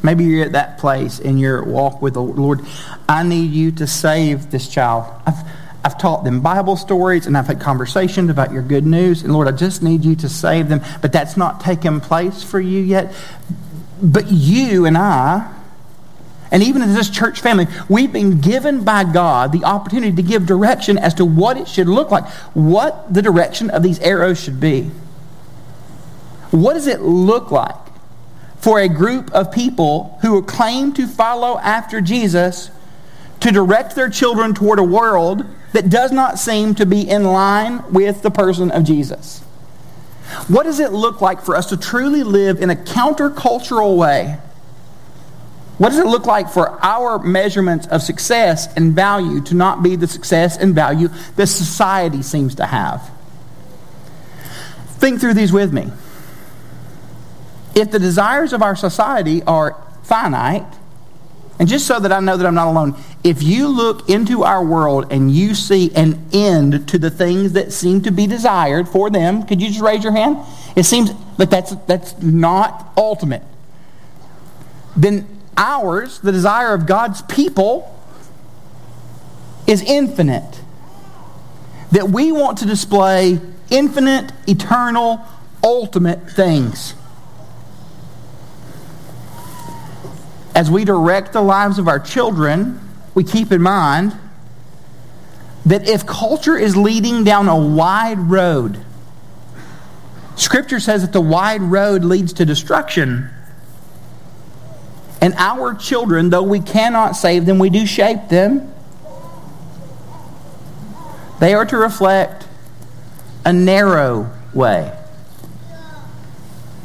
Maybe 0.04 0.26
you're 0.26 0.46
at 0.46 0.52
that 0.52 0.78
place 0.78 1.20
in 1.20 1.38
your 1.38 1.64
walk 1.64 2.02
with 2.02 2.16
the 2.16 2.22
Lord. 2.22 2.60
I 3.08 3.24
need 3.24 3.52
you 3.52 3.72
to 3.72 3.88
save 3.88 4.52
this 4.52 4.68
child. 4.68 5.06
I've, 5.26 5.63
I've 5.84 5.98
taught 5.98 6.24
them 6.24 6.42
Bible 6.42 6.78
stories 6.78 7.28
and 7.28 7.38
I've 7.38 7.48
had 7.48 7.60
conversations 7.60 8.30
about 8.30 8.54
your 8.54 8.62
good 8.62 8.86
news. 8.86 9.24
And 9.24 9.34
Lord, 9.34 9.48
I 9.48 9.52
just 9.52 9.84
need 9.84 10.06
you 10.06 10.16
to 10.18 10.30
save 10.30 10.70
them. 10.70 10.82
But 11.02 11.12
that's 11.12 11.36
not 11.36 11.60
taken 11.60 12.00
place 12.00 12.42
for 12.42 12.60
you 12.60 12.82
yet. 12.82 13.14
But 14.02 14.32
you 14.32 14.86
and 14.86 14.98
I, 14.98 15.54
and 16.52 16.64
even 16.64 16.82
as 16.84 16.96
this 16.96 17.10
church 17.10 17.42
family, 17.42 17.68
we've 17.90 18.14
been 18.14 18.40
given 18.40 18.84
by 18.84 19.04
God 19.04 19.52
the 19.52 19.66
opportunity 19.66 20.16
to 20.16 20.22
give 20.22 20.46
direction 20.46 20.98
as 20.98 21.16
to 21.16 21.26
what 21.26 21.58
it 21.58 21.68
should 21.68 21.88
look 21.88 22.12
like, 22.12 22.26
what 22.54 23.14
the 23.14 23.22
direction 23.22 23.70
of 23.70 23.84
these 23.84 24.00
arrows 24.00 24.42
should 24.42 24.60
be. 24.60 24.92
What 26.52 26.76
does 26.76 26.88
it 26.88 27.02
look 27.02 27.50
like 27.50 27.76
for 28.58 28.80
a 28.80 28.88
group 28.88 29.32
of 29.32 29.52
people 29.52 30.18
who 30.22 30.42
claim 30.44 30.94
to 30.94 31.08
follow 31.08 31.58
after 31.58 32.00
Jesus 32.00 32.70
to 33.40 33.52
direct 33.52 33.96
their 33.96 34.10
children 34.10 34.54
toward 34.54 34.80
a 34.80 34.84
world 34.84 35.46
that 35.74 35.90
does 35.90 36.12
not 36.12 36.40
seem 36.40 36.76
to 36.76 36.86
be 36.86 37.08
in 37.08 37.24
line 37.26 37.84
with 37.92 38.22
the 38.22 38.32
person 38.32 38.72
of 38.72 38.84
Jesus. 38.84 39.40
What 40.48 40.64
does 40.64 40.80
it 40.80 40.92
look 40.94 41.22
like 41.22 41.42
for 41.42 41.56
us 41.56 41.68
to 41.68 41.78
truly 41.78 42.24
live 42.24 42.62
in 42.62 42.70
a 42.70 42.76
countercultural 42.76 43.98
way? 43.98 44.38
What 45.78 45.90
does 45.90 46.00
it 46.00 46.06
look 46.06 46.26
like 46.26 46.50
for 46.50 46.84
our 46.84 47.20
measurements 47.20 47.88
of 47.88 48.02
success 48.02 48.74
and 48.76 48.94
value 48.94 49.42
to 49.42 49.56
not 49.56 49.84
be 49.84 49.96
the 49.96 50.08
success 50.08 50.58
and 50.58 50.74
value 50.74 51.10
that 51.36 51.48
society 51.48 52.22
seems 52.22 52.56
to 52.56 52.66
have? 52.66 53.12
Think 54.98 55.20
through 55.20 55.34
these 55.34 55.52
with 55.52 55.74
me. 55.74 55.92
If 57.76 57.92
the 57.92 58.00
desires 58.00 58.54
of 58.54 58.62
our 58.62 58.76
society 58.76 59.42
are 59.44 59.76
finite, 60.04 60.72
and 61.60 61.70
just 61.70 61.86
so 61.86 62.00
that 62.00 62.12
I 62.12 62.20
know 62.20 62.36
that 62.36 62.46
I'm 62.46 62.56
not 62.56 62.68
alone, 62.68 62.96
if 63.24 63.44
you 63.44 63.68
look 63.68 64.10
into 64.10 64.44
our 64.44 64.64
world 64.64 65.08
and 65.12 65.32
you 65.32 65.54
see 65.54 65.94
an 65.96 66.26
end 66.34 66.88
to 66.90 66.98
the 66.98 67.12
things 67.12 67.54
that 67.54 67.72
seem 67.72 68.02
to 68.02 68.12
be 68.12 68.26
desired 68.26 68.90
for 68.90 69.10
them, 69.10 69.44
could 69.44 69.62
you 69.62 69.68
just 69.68 69.82
raise 69.82 70.04
your 70.04 70.14
hand? 70.14 70.38
It 70.76 70.84
seems 70.84 71.12
like 71.38 71.50
that's, 71.50 71.76
that's 71.86 72.20
not 72.22 72.92
ultimate. 72.98 73.44
Then 74.96 75.28
ours, 75.56 76.20
the 76.20 76.32
desire 76.32 76.74
of 76.74 76.86
God's 76.88 77.22
people, 77.24 77.90
is 79.68 79.82
infinite. 79.84 80.62
That 81.92 82.10
we 82.10 82.32
want 82.32 82.58
to 82.60 82.66
display 82.66 83.40
infinite, 83.70 84.32
eternal, 84.48 85.22
ultimate 85.64 86.32
things. 86.32 86.96
As 90.56 90.70
we 90.70 90.86
direct 90.86 91.34
the 91.34 91.42
lives 91.42 91.80
of 91.80 91.88
our 91.88 92.00
children, 92.00 92.80
we 93.16 93.24
keep 93.24 93.52
in 93.52 93.62
mind 93.62 94.14
that 95.66 95.88
if 95.88 96.06
culture 96.06 96.58
is 96.58 96.76
leading 96.76 97.24
down 97.24 97.48
a 97.48 97.58
wide 97.58 98.20
road, 98.20 98.84
Scripture 100.36 100.80
says 100.80 101.02
that 101.02 101.14
the 101.14 101.22
wide 101.22 101.62
road 101.62 102.04
leads 102.04 102.34
to 102.34 102.46
destruction. 102.46 103.30
And 105.22 105.34
our 105.38 105.74
children, 105.74 106.30
though 106.30 106.44
we 106.44 106.60
cannot 106.60 107.16
save 107.16 107.46
them, 107.46 107.60
we 107.60 107.70
do 107.70 107.86
shape 107.86 108.30
them. 108.30 108.74
They 111.40 111.54
are 111.54 111.66
to 111.66 111.78
reflect 111.78 112.48
a 113.46 113.54
narrow 113.54 114.32
way. 114.54 114.92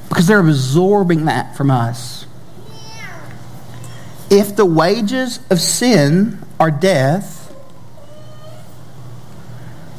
Because 0.08 0.26
they're 0.26 0.40
absorbing 0.40 1.24
that 1.24 1.56
from 1.56 1.70
us. 1.70 2.26
If 4.30 4.56
the 4.56 4.66
wages 4.66 5.40
of 5.50 5.58
sin 5.58 6.44
are 6.60 6.70
death, 6.70 7.54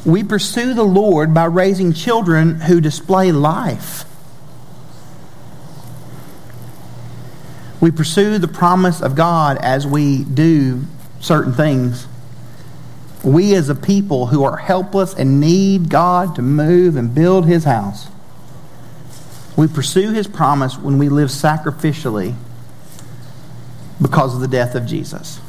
we 0.05 0.23
pursue 0.23 0.73
the 0.73 0.83
Lord 0.83 1.33
by 1.33 1.45
raising 1.45 1.93
children 1.93 2.61
who 2.61 2.79
display 2.79 3.31
life. 3.31 4.05
We 7.81 7.91
pursue 7.91 8.37
the 8.37 8.47
promise 8.47 9.01
of 9.01 9.15
God 9.15 9.57
as 9.57 9.87
we 9.87 10.23
do 10.23 10.83
certain 11.21 11.53
things. 11.53 12.07
We, 13.23 13.55
as 13.55 13.69
a 13.69 13.75
people 13.75 14.27
who 14.27 14.43
are 14.43 14.57
helpless 14.57 15.13
and 15.13 15.39
need 15.39 15.89
God 15.89 16.35
to 16.35 16.41
move 16.41 16.95
and 16.95 17.15
build 17.15 17.45
His 17.47 17.63
house, 17.63 18.07
we 19.57 19.67
pursue 19.67 20.11
His 20.11 20.27
promise 20.27 20.77
when 20.77 20.97
we 20.97 21.09
live 21.09 21.29
sacrificially 21.29 22.35
because 24.01 24.35
of 24.35 24.41
the 24.41 24.47
death 24.47 24.75
of 24.75 24.85
Jesus. 24.85 25.39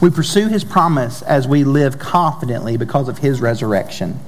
We 0.00 0.10
pursue 0.10 0.48
his 0.48 0.64
promise 0.64 1.22
as 1.22 1.46
we 1.48 1.64
live 1.64 1.98
confidently 1.98 2.76
because 2.76 3.08
of 3.08 3.18
his 3.18 3.40
resurrection. 3.40 4.20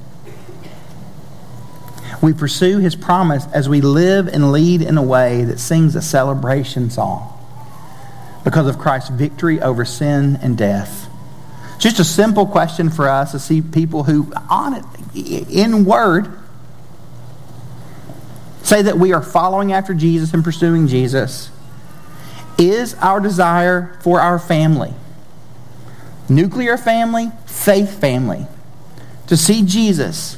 We 2.21 2.33
pursue 2.33 2.79
his 2.79 2.95
promise 2.95 3.45
as 3.53 3.69
we 3.69 3.81
live 3.81 4.27
and 4.27 4.51
lead 4.51 4.81
in 4.81 4.97
a 4.97 5.03
way 5.03 5.43
that 5.43 5.59
sings 5.59 5.95
a 5.95 6.01
celebration 6.01 6.89
song 6.89 7.33
because 8.43 8.67
of 8.67 8.79
Christ's 8.79 9.09
victory 9.09 9.61
over 9.61 9.85
sin 9.85 10.39
and 10.41 10.57
death. 10.57 11.09
Just 11.79 11.99
a 11.99 12.03
simple 12.03 12.47
question 12.47 12.89
for 12.89 13.07
us 13.07 13.33
to 13.33 13.39
see 13.39 13.61
people 13.61 14.03
who, 14.03 14.33
on 14.49 14.73
it, 14.73 14.83
in 15.49 15.85
word, 15.85 16.27
say 18.63 18.81
that 18.81 18.97
we 18.97 19.13
are 19.13 19.21
following 19.21 19.71
after 19.71 19.93
Jesus 19.93 20.33
and 20.33 20.43
pursuing 20.43 20.87
Jesus. 20.87 21.51
Is 22.57 22.95
our 22.95 23.19
desire 23.19 23.97
for 24.01 24.19
our 24.19 24.39
family? 24.39 24.93
nuclear 26.29 26.77
family, 26.77 27.31
faith 27.45 27.99
family, 27.99 28.45
to 29.27 29.37
see 29.37 29.63
Jesus 29.63 30.37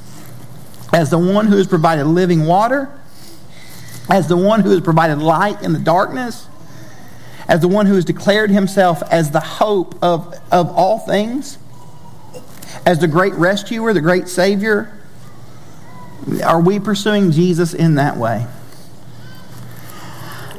as 0.94 1.10
the 1.10 1.20
one 1.20 1.48
who 1.48 1.58
has 1.58 1.68
provided 1.68 2.06
living 2.06 2.46
water, 2.46 2.90
as 4.10 4.28
the 4.28 4.38
one 4.38 4.62
who 4.62 4.72
has 4.72 4.82
provided 4.82 5.20
light 5.20 5.62
in 5.62 5.74
the 5.74 5.80
darkness, 5.80 6.48
as 7.48 7.62
the 7.62 7.68
one 7.68 7.86
who 7.86 7.96
has 7.96 8.06
declared 8.06 8.50
himself 8.50 9.02
as 9.12 9.32
the 9.32 9.40
hope 9.40 10.02
of, 10.04 10.36
of 10.52 10.70
all 10.70 11.00
things, 11.00 11.58
as 12.86 13.00
the 13.00 13.08
great 13.08 13.34
rescuer, 13.34 13.94
the 13.94 14.02
great 14.02 14.28
Savior. 14.28 14.96
Are 16.44 16.62
we 16.62 16.80
pursuing 16.80 17.32
Jesus 17.32 17.74
in 17.74 17.96
that 17.96 18.18
way? 18.18 18.46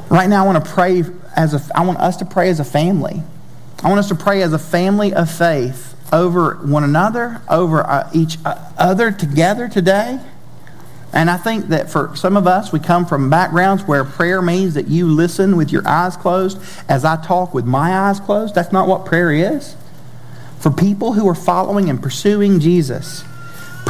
Right 0.09 0.27
now, 0.27 0.43
I 0.43 0.45
want 0.45 0.63
to 0.63 0.71
pray 0.71 1.03
as 1.35 1.53
a, 1.53 1.77
I 1.77 1.85
want 1.85 1.99
us 1.99 2.17
to 2.17 2.25
pray 2.25 2.49
as 2.49 2.59
a 2.59 2.65
family. 2.65 3.21
I 3.83 3.87
want 3.87 3.99
us 3.99 4.09
to 4.09 4.15
pray 4.15 4.41
as 4.41 4.53
a 4.53 4.59
family 4.59 5.13
of 5.13 5.29
faith 5.29 5.95
over 6.13 6.55
one 6.57 6.83
another, 6.83 7.41
over 7.49 7.81
uh, 7.81 8.09
each 8.13 8.37
uh, 8.45 8.71
other 8.77 9.11
together 9.11 9.67
today. 9.67 10.19
And 11.13 11.29
I 11.29 11.37
think 11.37 11.67
that 11.67 11.89
for 11.89 12.15
some 12.15 12.37
of 12.37 12.47
us, 12.47 12.71
we 12.71 12.79
come 12.79 13.05
from 13.05 13.29
backgrounds 13.29 13.83
where 13.83 14.03
prayer 14.05 14.41
means 14.41 14.75
that 14.75 14.87
you 14.87 15.07
listen 15.07 15.57
with 15.57 15.71
your 15.71 15.85
eyes 15.87 16.15
closed 16.15 16.61
as 16.87 17.03
I 17.03 17.21
talk 17.25 17.53
with 17.53 17.65
my 17.65 17.97
eyes 17.97 18.19
closed. 18.19 18.55
That's 18.55 18.71
not 18.71 18.87
what 18.87 19.05
prayer 19.05 19.31
is. 19.31 19.75
For 20.59 20.71
people 20.71 21.13
who 21.13 21.27
are 21.27 21.35
following 21.35 21.89
and 21.89 22.01
pursuing 22.01 22.59
Jesus, 22.59 23.23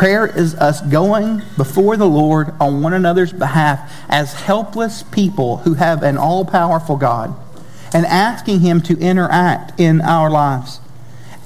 prayer 0.02 0.26
is 0.26 0.56
us 0.56 0.82
going 0.82 1.44
before 1.58 1.96
the 1.96 2.08
Lord 2.08 2.52
on 2.60 2.82
one 2.82 2.92
another's 2.92 3.32
behalf 3.32 3.94
as 4.10 4.34
helpless 4.34 5.04
people 5.04 5.58
who 5.58 5.76
have 5.76 6.02
an 6.02 6.18
all 6.18 6.44
powerful 6.44 6.98
God 6.98 7.36
and 7.94 8.04
asking 8.08 8.62
Him 8.62 8.82
to 8.82 8.98
interact 8.98 9.80
in 9.80 10.02
our 10.02 10.32
lives, 10.32 10.80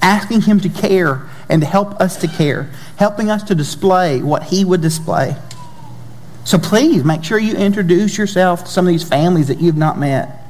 asking 0.00 0.40
Him 0.40 0.58
to 0.60 0.70
care 0.70 1.28
and 1.50 1.60
to 1.60 1.68
help 1.68 2.00
us 2.00 2.16
to 2.16 2.28
care, 2.28 2.70
helping 2.96 3.30
us 3.30 3.42
to 3.42 3.54
display 3.54 4.22
what 4.22 4.44
He 4.44 4.64
would 4.64 4.80
display. 4.80 5.36
So 6.46 6.56
please 6.56 7.04
make 7.04 7.24
sure 7.24 7.38
you 7.38 7.56
introduce 7.56 8.16
yourself 8.16 8.64
to 8.64 8.70
some 8.70 8.86
of 8.86 8.90
these 8.90 9.06
families 9.06 9.48
that 9.48 9.60
you've 9.60 9.76
not 9.76 9.98
met. 9.98 10.42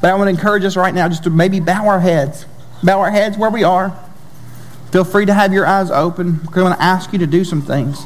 But 0.00 0.08
I 0.08 0.14
want 0.14 0.28
to 0.28 0.30
encourage 0.30 0.64
us 0.64 0.78
right 0.78 0.94
now 0.94 1.10
just 1.10 1.24
to 1.24 1.30
maybe 1.30 1.60
bow 1.60 1.88
our 1.88 2.00
heads. 2.00 2.46
Bow 2.82 3.00
our 3.00 3.10
heads 3.10 3.36
where 3.36 3.50
we 3.50 3.64
are. 3.64 3.94
Feel 4.94 5.02
free 5.02 5.26
to 5.26 5.34
have 5.34 5.52
your 5.52 5.66
eyes 5.66 5.90
open. 5.90 6.38
We're 6.44 6.52
going 6.52 6.72
to 6.72 6.80
ask 6.80 7.12
you 7.12 7.18
to 7.18 7.26
do 7.26 7.42
some 7.42 7.62
things. 7.62 8.00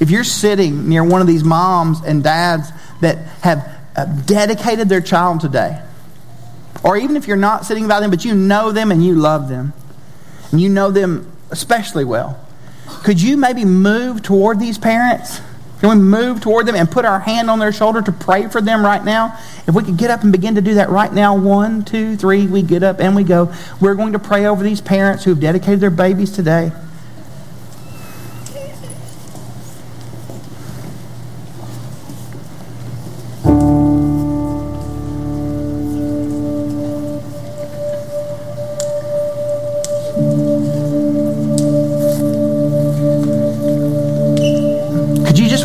If 0.00 0.10
you're 0.10 0.24
sitting 0.24 0.88
near 0.88 1.04
one 1.04 1.20
of 1.20 1.28
these 1.28 1.44
moms 1.44 2.00
and 2.00 2.20
dads 2.20 2.68
that 3.00 3.18
have 3.42 3.64
uh, 3.94 4.06
dedicated 4.26 4.88
their 4.88 5.00
child 5.00 5.40
today, 5.40 5.80
or 6.82 6.96
even 6.96 7.14
if 7.14 7.28
you're 7.28 7.36
not 7.36 7.64
sitting 7.64 7.86
by 7.86 8.00
them, 8.00 8.10
but 8.10 8.24
you 8.24 8.34
know 8.34 8.72
them 8.72 8.90
and 8.90 9.06
you 9.06 9.14
love 9.14 9.48
them, 9.48 9.72
and 10.50 10.60
you 10.60 10.68
know 10.68 10.90
them 10.90 11.30
especially 11.52 12.04
well, 12.04 12.44
could 13.04 13.22
you 13.22 13.36
maybe 13.36 13.64
move 13.64 14.20
toward 14.20 14.58
these 14.58 14.78
parents? 14.78 15.40
Can 15.82 15.90
we 15.90 15.96
move 15.96 16.40
toward 16.40 16.66
them 16.66 16.76
and 16.76 16.88
put 16.88 17.04
our 17.04 17.18
hand 17.18 17.50
on 17.50 17.58
their 17.58 17.72
shoulder 17.72 18.00
to 18.02 18.12
pray 18.12 18.46
for 18.46 18.60
them 18.60 18.84
right 18.84 19.04
now? 19.04 19.36
If 19.66 19.74
we 19.74 19.82
could 19.82 19.96
get 19.96 20.10
up 20.10 20.22
and 20.22 20.30
begin 20.30 20.54
to 20.54 20.60
do 20.60 20.74
that 20.74 20.90
right 20.90 21.12
now, 21.12 21.36
one, 21.36 21.84
two, 21.84 22.16
three, 22.16 22.46
we 22.46 22.62
get 22.62 22.84
up 22.84 23.00
and 23.00 23.16
we 23.16 23.24
go. 23.24 23.52
We're 23.80 23.96
going 23.96 24.12
to 24.12 24.20
pray 24.20 24.46
over 24.46 24.62
these 24.62 24.80
parents 24.80 25.24
who 25.24 25.30
have 25.30 25.40
dedicated 25.40 25.80
their 25.80 25.90
babies 25.90 26.30
today. 26.30 26.70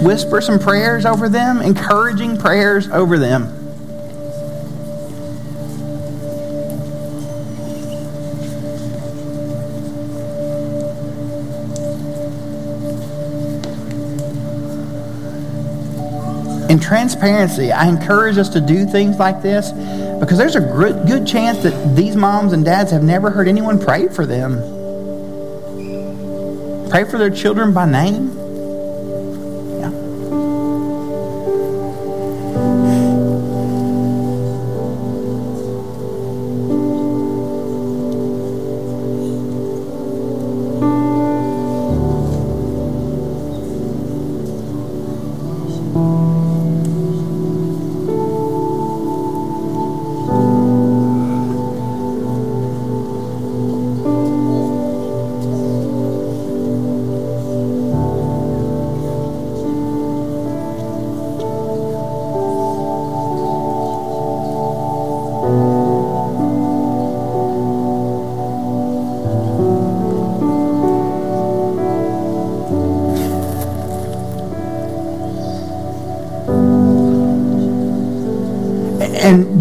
Whisper 0.08 0.40
some 0.40 0.58
prayers 0.58 1.06
over 1.06 1.28
them, 1.28 1.62
encouraging 1.62 2.38
prayers 2.38 2.88
over 2.92 3.18
them. 3.18 3.44
In 16.70 16.80
transparency, 16.80 17.74
I 17.74 17.90
encourage 17.90 18.38
us 18.38 18.48
to 18.50 18.62
do 18.62 18.86
things 18.86 19.18
like 19.18 19.42
this 19.42 19.74
because 20.22 20.38
there's 20.38 20.56
a 20.56 20.62
good, 20.62 21.28
chance 21.28 21.58
that 21.64 21.98
these 21.98 22.16
moms 22.16 22.54
and 22.54 22.64
dads 22.64 22.92
have 22.92 23.04
never 23.04 23.30
heard 23.30 23.50
anyone 23.50 23.78
pray 23.78 24.08
for 24.08 24.26
them. 24.26 24.54
Pray 26.90 27.04
for 27.04 27.18
their 27.18 27.30
children 27.30 27.74
by 27.74 27.86
name. 27.86 28.47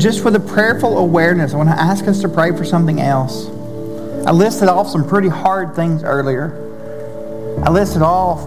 Just 0.06 0.22
for 0.22 0.30
the 0.30 0.38
prayerful 0.38 0.98
awareness, 0.98 1.52
I 1.52 1.56
want 1.56 1.68
to 1.68 1.74
ask 1.74 2.06
us 2.06 2.20
to 2.20 2.28
pray 2.28 2.56
for 2.56 2.64
something 2.64 3.00
else. 3.00 3.48
I 4.24 4.30
listed 4.30 4.68
off 4.68 4.88
some 4.88 5.04
pretty 5.08 5.28
hard 5.28 5.74
things 5.74 6.04
earlier. 6.04 6.54
I 7.64 7.70
listed 7.70 8.02
off 8.02 8.42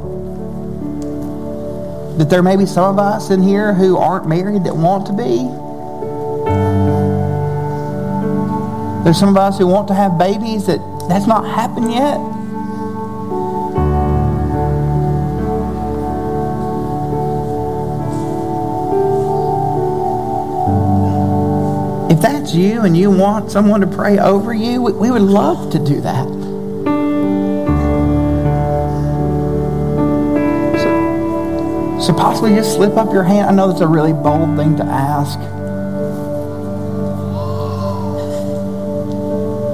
that 2.17 2.29
there 2.29 2.41
may 2.41 2.55
be 2.55 2.65
some 2.65 2.85
of 2.85 2.97
us 2.97 3.29
in 3.29 3.43
here 3.43 3.73
who 3.73 3.97
aren't 3.97 4.25
married 4.25 4.63
that 4.63 4.73
want 4.73 5.07
to 5.07 5.11
be. 5.11 5.35
There's 9.03 9.19
some 9.19 9.27
of 9.27 9.35
us 9.35 9.57
who 9.57 9.67
want 9.67 9.89
to 9.89 9.93
have 9.93 10.17
babies 10.17 10.65
that 10.67 10.79
that's 11.09 11.27
not 11.27 11.45
happened 11.45 11.91
yet. 11.91 12.19
That's 22.49 22.57
you 22.57 22.81
and 22.81 22.97
you 22.97 23.11
want 23.11 23.51
someone 23.51 23.79
to 23.81 23.85
pray 23.85 24.17
over 24.17 24.51
you, 24.55 24.81
we, 24.81 24.91
we 24.93 25.11
would 25.11 25.21
love 25.21 25.71
to 25.71 25.77
do 25.77 26.01
that. 26.01 26.25
So, 30.79 32.07
so 32.07 32.13
possibly 32.15 32.55
just 32.55 32.73
slip 32.73 32.97
up 32.97 33.13
your 33.13 33.21
hand. 33.21 33.51
I 33.51 33.53
know 33.53 33.67
that's 33.67 33.81
a 33.81 33.87
really 33.87 34.13
bold 34.13 34.57
thing 34.57 34.75
to 34.77 34.83
ask. 34.83 35.37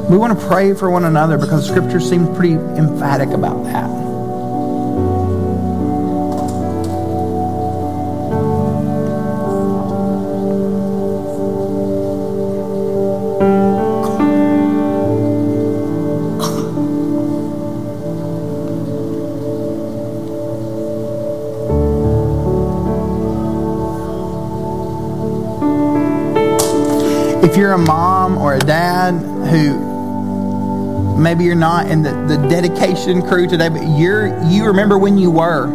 We 0.09 0.17
want 0.17 0.38
to 0.38 0.45
pray 0.45 0.73
for 0.73 0.89
one 0.89 1.05
another 1.05 1.38
because 1.38 1.65
Scripture 1.65 2.01
seems 2.01 2.27
pretty 2.35 2.55
emphatic 2.55 3.29
about 3.29 3.63
that. 3.63 4.04
If 27.55 27.59
you're 27.59 27.71
a 27.71 27.77
mom 27.77 28.37
or 28.37 28.55
a 28.55 28.59
dad 28.59 29.13
who 29.13 31.17
maybe 31.17 31.45
you're 31.45 31.55
not 31.55 31.89
in 31.89 32.03
the, 32.03 32.11
the 32.27 32.35
dedication 32.49 33.21
crew 33.21 33.47
today, 33.47 33.69
but 33.69 33.81
you're 33.97 34.37
you 34.43 34.65
remember 34.65 34.97
when 34.97 35.17
you 35.17 35.31
were. 35.31 35.67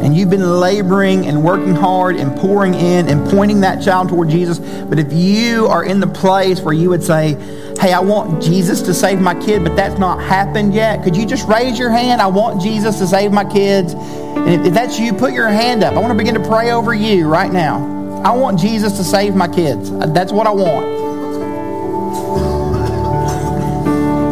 And 0.00 0.16
you've 0.16 0.30
been 0.30 0.60
laboring 0.60 1.26
and 1.26 1.42
working 1.42 1.74
hard 1.74 2.14
and 2.14 2.38
pouring 2.38 2.74
in 2.74 3.08
and 3.08 3.28
pointing 3.30 3.62
that 3.62 3.82
child 3.82 4.10
toward 4.10 4.28
Jesus. 4.28 4.60
But 4.60 5.00
if 5.00 5.12
you 5.12 5.66
are 5.66 5.84
in 5.84 5.98
the 5.98 6.06
place 6.06 6.60
where 6.60 6.72
you 6.72 6.88
would 6.90 7.02
say, 7.02 7.34
Hey, 7.80 7.92
I 7.92 7.98
want 7.98 8.40
Jesus 8.40 8.80
to 8.82 8.94
save 8.94 9.20
my 9.20 9.34
kid, 9.34 9.64
but 9.64 9.74
that's 9.74 9.98
not 9.98 10.22
happened 10.22 10.72
yet, 10.72 11.02
could 11.02 11.16
you 11.16 11.26
just 11.26 11.48
raise 11.48 11.80
your 11.80 11.90
hand? 11.90 12.22
I 12.22 12.28
want 12.28 12.62
Jesus 12.62 12.98
to 12.98 13.08
save 13.08 13.32
my 13.32 13.44
kids. 13.44 13.94
And 13.94 14.68
if 14.68 14.72
that's 14.72 15.00
you, 15.00 15.14
put 15.14 15.32
your 15.32 15.48
hand 15.48 15.82
up. 15.82 15.94
I 15.94 15.98
want 15.98 16.12
to 16.12 16.18
begin 16.18 16.40
to 16.40 16.48
pray 16.48 16.70
over 16.70 16.94
you 16.94 17.26
right 17.26 17.52
now. 17.52 17.91
I 18.24 18.30
want 18.32 18.58
Jesus 18.58 18.96
to 18.98 19.04
save 19.04 19.34
my 19.34 19.48
kids. 19.48 19.90
That's 20.12 20.32
what 20.32 20.46
I 20.46 20.52
want. 20.52 21.02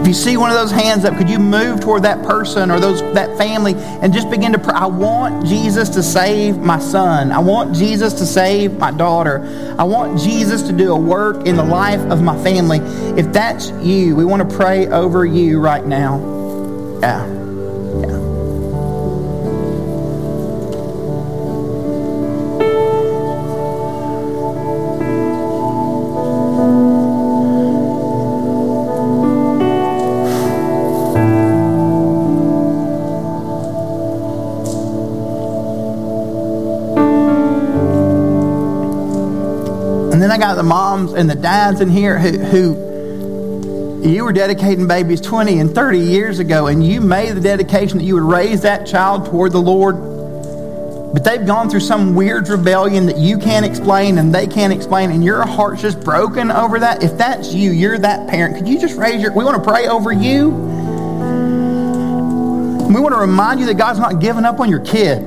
If 0.00 0.06
you 0.06 0.14
see 0.14 0.36
one 0.36 0.50
of 0.50 0.56
those 0.56 0.70
hands 0.70 1.04
up, 1.04 1.18
could 1.18 1.28
you 1.28 1.38
move 1.38 1.80
toward 1.80 2.04
that 2.04 2.22
person 2.24 2.70
or 2.70 2.78
those 2.80 3.02
that 3.14 3.36
family 3.36 3.74
and 3.74 4.12
just 4.12 4.30
begin 4.30 4.52
to 4.52 4.58
pray? 4.58 4.74
I 4.74 4.86
want 4.86 5.44
Jesus 5.46 5.88
to 5.90 6.02
save 6.02 6.58
my 6.58 6.78
son. 6.78 7.32
I 7.32 7.38
want 7.40 7.74
Jesus 7.74 8.14
to 8.14 8.26
save 8.26 8.78
my 8.78 8.92
daughter. 8.92 9.74
I 9.78 9.84
want 9.84 10.18
Jesus 10.20 10.62
to 10.62 10.72
do 10.72 10.92
a 10.92 10.98
work 10.98 11.46
in 11.46 11.56
the 11.56 11.64
life 11.64 12.00
of 12.10 12.22
my 12.22 12.40
family. 12.42 12.78
If 13.18 13.32
that's 13.32 13.70
you, 13.82 14.14
we 14.14 14.24
want 14.24 14.48
to 14.48 14.56
pray 14.56 14.86
over 14.86 15.26
you 15.26 15.60
right 15.60 15.84
now. 15.84 16.18
Yeah. 17.02 17.39
Got 40.40 40.54
the 40.54 40.62
moms 40.62 41.12
and 41.12 41.28
the 41.28 41.34
dads 41.34 41.82
in 41.82 41.90
here 41.90 42.18
who, 42.18 42.38
who 42.38 44.08
you 44.08 44.24
were 44.24 44.32
dedicating 44.32 44.88
babies 44.88 45.20
20 45.20 45.60
and 45.60 45.74
30 45.74 45.98
years 45.98 46.38
ago, 46.38 46.66
and 46.66 46.84
you 46.84 47.02
made 47.02 47.32
the 47.32 47.40
dedication 47.42 47.98
that 47.98 48.04
you 48.04 48.14
would 48.14 48.22
raise 48.22 48.62
that 48.62 48.86
child 48.86 49.26
toward 49.26 49.52
the 49.52 49.60
Lord. 49.60 49.96
But 51.12 51.24
they've 51.24 51.44
gone 51.44 51.68
through 51.68 51.80
some 51.80 52.14
weird 52.14 52.48
rebellion 52.48 53.04
that 53.06 53.18
you 53.18 53.36
can't 53.36 53.66
explain 53.66 54.16
and 54.16 54.34
they 54.34 54.46
can't 54.46 54.72
explain, 54.72 55.10
and 55.10 55.22
your 55.22 55.44
heart's 55.44 55.82
just 55.82 56.00
broken 56.00 56.50
over 56.50 56.78
that. 56.78 57.02
If 57.02 57.18
that's 57.18 57.52
you, 57.52 57.72
you're 57.72 57.98
that 57.98 58.26
parent. 58.30 58.56
Could 58.56 58.66
you 58.66 58.80
just 58.80 58.96
raise 58.96 59.20
your? 59.20 59.34
We 59.34 59.44
want 59.44 59.62
to 59.62 59.70
pray 59.70 59.88
over 59.88 60.10
you. 60.10 60.48
We 62.88 62.98
want 62.98 63.14
to 63.14 63.20
remind 63.20 63.60
you 63.60 63.66
that 63.66 63.76
God's 63.76 63.98
not 63.98 64.20
giving 64.20 64.46
up 64.46 64.58
on 64.58 64.70
your 64.70 64.80
kid. 64.80 65.22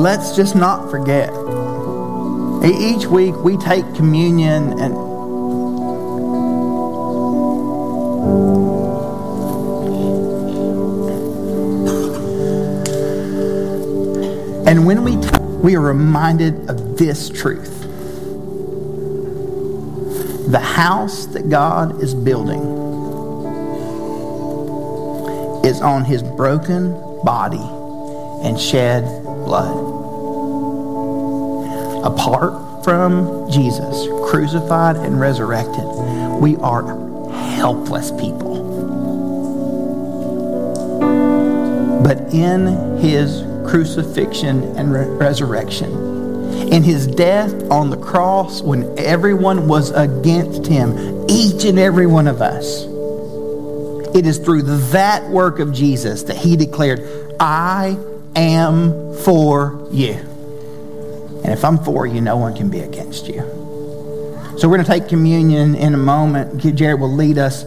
Let's 0.00 0.34
just 0.34 0.56
not 0.56 0.90
forget. 0.90 1.28
Each 2.64 3.04
week 3.04 3.36
we 3.44 3.58
take 3.58 3.84
communion 3.94 4.80
and 4.80 4.94
And 14.66 14.86
when 14.86 15.04
we 15.04 15.16
t- 15.20 15.38
we 15.62 15.76
are 15.76 15.82
reminded 15.82 16.70
of 16.70 16.96
this 16.96 17.28
truth. 17.28 17.82
The 20.50 20.60
house 20.60 21.26
that 21.26 21.50
God 21.50 22.02
is 22.02 22.14
building 22.14 22.62
is 25.62 25.82
on 25.82 26.06
his 26.06 26.22
broken 26.22 26.92
body 27.22 27.68
and 28.42 28.58
shed 28.58 29.04
blood. 29.44 29.79
Apart 32.04 32.84
from 32.84 33.50
Jesus, 33.50 34.08
crucified 34.30 34.96
and 34.96 35.20
resurrected, 35.20 35.84
we 36.40 36.56
are 36.56 36.82
helpless 37.30 38.10
people. 38.12 38.50
But 42.02 42.18
in 42.32 42.98
his 42.98 43.42
crucifixion 43.68 44.76
and 44.76 44.92
re- 44.92 45.06
resurrection, 45.06 45.92
in 46.72 46.82
his 46.82 47.06
death 47.06 47.52
on 47.70 47.90
the 47.90 47.98
cross, 47.98 48.62
when 48.62 48.98
everyone 48.98 49.68
was 49.68 49.90
against 49.90 50.66
him, 50.66 51.26
each 51.28 51.64
and 51.64 51.78
every 51.78 52.06
one 52.06 52.26
of 52.26 52.40
us, 52.40 52.84
it 54.16 54.26
is 54.26 54.38
through 54.38 54.62
that 54.62 55.28
work 55.28 55.58
of 55.58 55.72
Jesus 55.72 56.22
that 56.24 56.36
he 56.36 56.56
declared, 56.56 57.36
I 57.38 57.98
am 58.34 59.14
for 59.18 59.86
you. 59.92 60.29
And 61.44 61.52
if 61.52 61.64
I'm 61.64 61.78
for 61.78 62.06
you, 62.06 62.20
no 62.20 62.36
one 62.36 62.54
can 62.54 62.68
be 62.68 62.80
against 62.80 63.26
you. 63.28 63.40
So 64.58 64.68
we're 64.68 64.76
going 64.76 64.84
to 64.84 64.90
take 64.90 65.08
communion 65.08 65.74
in 65.74 65.94
a 65.94 65.98
moment. 65.98 66.58
Jared 66.74 67.00
will 67.00 67.12
lead 67.12 67.38
us. 67.38 67.64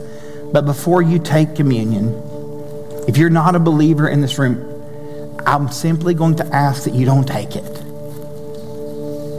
But 0.51 0.65
before 0.65 1.01
you 1.01 1.17
take 1.17 1.55
communion, 1.55 2.13
if 3.07 3.17
you're 3.17 3.31
not 3.31 3.55
a 3.55 3.59
believer 3.59 4.07
in 4.07 4.21
this 4.21 4.37
room, 4.37 4.69
I'm 5.45 5.69
simply 5.69 6.13
going 6.13 6.35
to 6.35 6.45
ask 6.55 6.83
that 6.83 6.93
you 6.93 7.05
don't 7.05 7.27
take 7.27 7.55
it. 7.55 7.73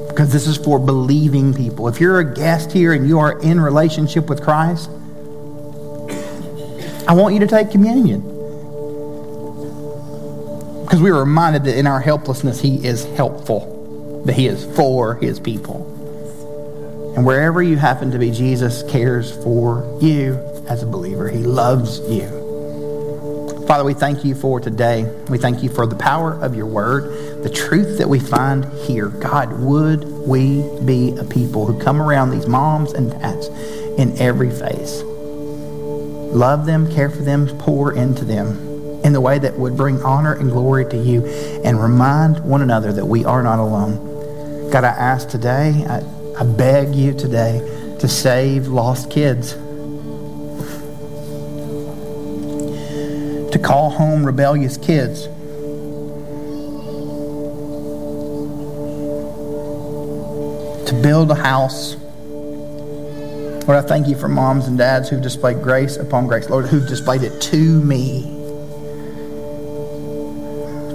Because 0.08 0.32
this 0.32 0.46
is 0.46 0.56
for 0.56 0.78
believing 0.78 1.54
people. 1.54 1.88
If 1.88 2.00
you're 2.00 2.18
a 2.18 2.34
guest 2.34 2.72
here 2.72 2.92
and 2.92 3.08
you 3.08 3.18
are 3.20 3.40
in 3.40 3.60
relationship 3.60 4.28
with 4.28 4.42
Christ, 4.42 4.90
I 7.06 7.14
want 7.14 7.34
you 7.34 7.40
to 7.40 7.46
take 7.46 7.70
communion. 7.70 8.20
Because 10.84 11.00
we 11.00 11.10
are 11.10 11.18
reminded 11.18 11.64
that 11.64 11.76
in 11.78 11.86
our 11.86 12.00
helplessness, 12.00 12.60
He 12.60 12.86
is 12.86 13.04
helpful, 13.16 13.73
that 14.24 14.34
He 14.34 14.46
is 14.46 14.64
for 14.76 15.16
His 15.16 15.40
people. 15.40 15.90
And 17.16 17.24
wherever 17.24 17.62
you 17.62 17.76
happen 17.76 18.10
to 18.10 18.18
be, 18.18 18.30
Jesus 18.30 18.82
cares 18.90 19.30
for 19.42 19.98
you 20.00 20.34
as 20.68 20.82
a 20.82 20.86
believer. 20.86 21.28
He 21.28 21.38
loves 21.38 22.00
you. 22.10 22.44
Father, 23.66 23.84
we 23.84 23.94
thank 23.94 24.24
you 24.24 24.34
for 24.34 24.60
today. 24.60 25.04
We 25.28 25.38
thank 25.38 25.62
you 25.62 25.70
for 25.70 25.86
the 25.86 25.96
power 25.96 26.34
of 26.34 26.54
your 26.54 26.66
word, 26.66 27.42
the 27.42 27.50
truth 27.50 27.98
that 27.98 28.08
we 28.08 28.20
find 28.20 28.64
here. 28.80 29.08
God, 29.08 29.52
would 29.60 30.04
we 30.04 30.62
be 30.84 31.16
a 31.16 31.24
people 31.24 31.64
who 31.64 31.80
come 31.80 32.02
around 32.02 32.30
these 32.30 32.46
moms 32.46 32.92
and 32.92 33.10
dads 33.10 33.46
in 33.98 34.18
every 34.18 34.50
phase? 34.50 35.02
Love 35.02 36.66
them, 36.66 36.92
care 36.92 37.08
for 37.08 37.22
them, 37.22 37.46
pour 37.58 37.94
into 37.94 38.24
them 38.24 38.58
in 39.02 39.12
the 39.12 39.20
way 39.20 39.38
that 39.38 39.58
would 39.58 39.76
bring 39.76 40.02
honor 40.02 40.34
and 40.34 40.50
glory 40.50 40.84
to 40.86 40.96
you 40.96 41.24
and 41.64 41.80
remind 41.80 42.44
one 42.44 42.60
another 42.60 42.92
that 42.92 43.06
we 43.06 43.24
are 43.24 43.42
not 43.42 43.58
alone. 43.58 44.13
God, 44.74 44.82
I 44.82 44.88
ask 44.88 45.28
today, 45.28 45.86
I, 45.88 46.02
I 46.36 46.42
beg 46.42 46.96
you 46.96 47.14
today 47.14 47.60
to 48.00 48.08
save 48.08 48.66
lost 48.66 49.08
kids. 49.08 49.52
To 53.52 53.60
call 53.62 53.90
home 53.90 54.24
rebellious 54.24 54.76
kids. 54.76 55.26
To 60.88 61.00
build 61.04 61.30
a 61.30 61.36
house. 61.36 61.94
Lord, 63.68 63.78
I 63.78 63.82
thank 63.82 64.08
you 64.08 64.16
for 64.16 64.26
moms 64.26 64.66
and 64.66 64.76
dads 64.76 65.08
who've 65.08 65.22
displayed 65.22 65.62
grace 65.62 65.98
upon 65.98 66.26
grace. 66.26 66.50
Lord, 66.50 66.66
who've 66.66 66.88
displayed 66.88 67.22
it 67.22 67.40
to 67.42 67.80
me, 67.84 68.22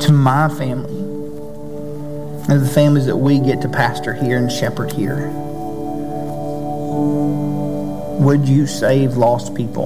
to 0.02 0.12
my 0.12 0.50
family 0.50 1.09
and 2.50 2.62
the 2.62 2.68
families 2.68 3.06
that 3.06 3.16
we 3.16 3.40
get 3.40 3.62
to 3.62 3.70
pastor 3.70 4.14
here 4.14 4.38
and 4.38 4.52
shepherd 4.52 4.92
here. 4.92 5.30
Would 8.20 8.48
you 8.48 8.66
save 8.66 9.18
lost 9.18 9.54
people? 9.54 9.86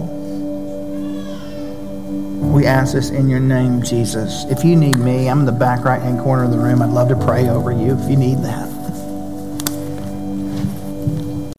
We 2.53 2.65
ask 2.65 2.93
this 2.93 3.09
in 3.09 3.29
your 3.29 3.41
name, 3.41 3.83
Jesus. 3.83 4.45
If 4.45 4.63
you 4.63 4.75
need 4.75 4.97
me, 4.97 5.27
I'm 5.27 5.41
in 5.41 5.45
the 5.45 5.51
back 5.51 5.83
right 5.83 6.01
hand 6.01 6.19
corner 6.21 6.45
of 6.45 6.51
the 6.51 6.57
room. 6.57 6.81
I'd 6.81 6.89
love 6.91 7.09
to 7.09 7.15
pray 7.15 7.49
over 7.49 7.71
you 7.71 7.99
if 7.99 8.09
you 8.09 8.15
need 8.15 8.37
that. 8.39 8.72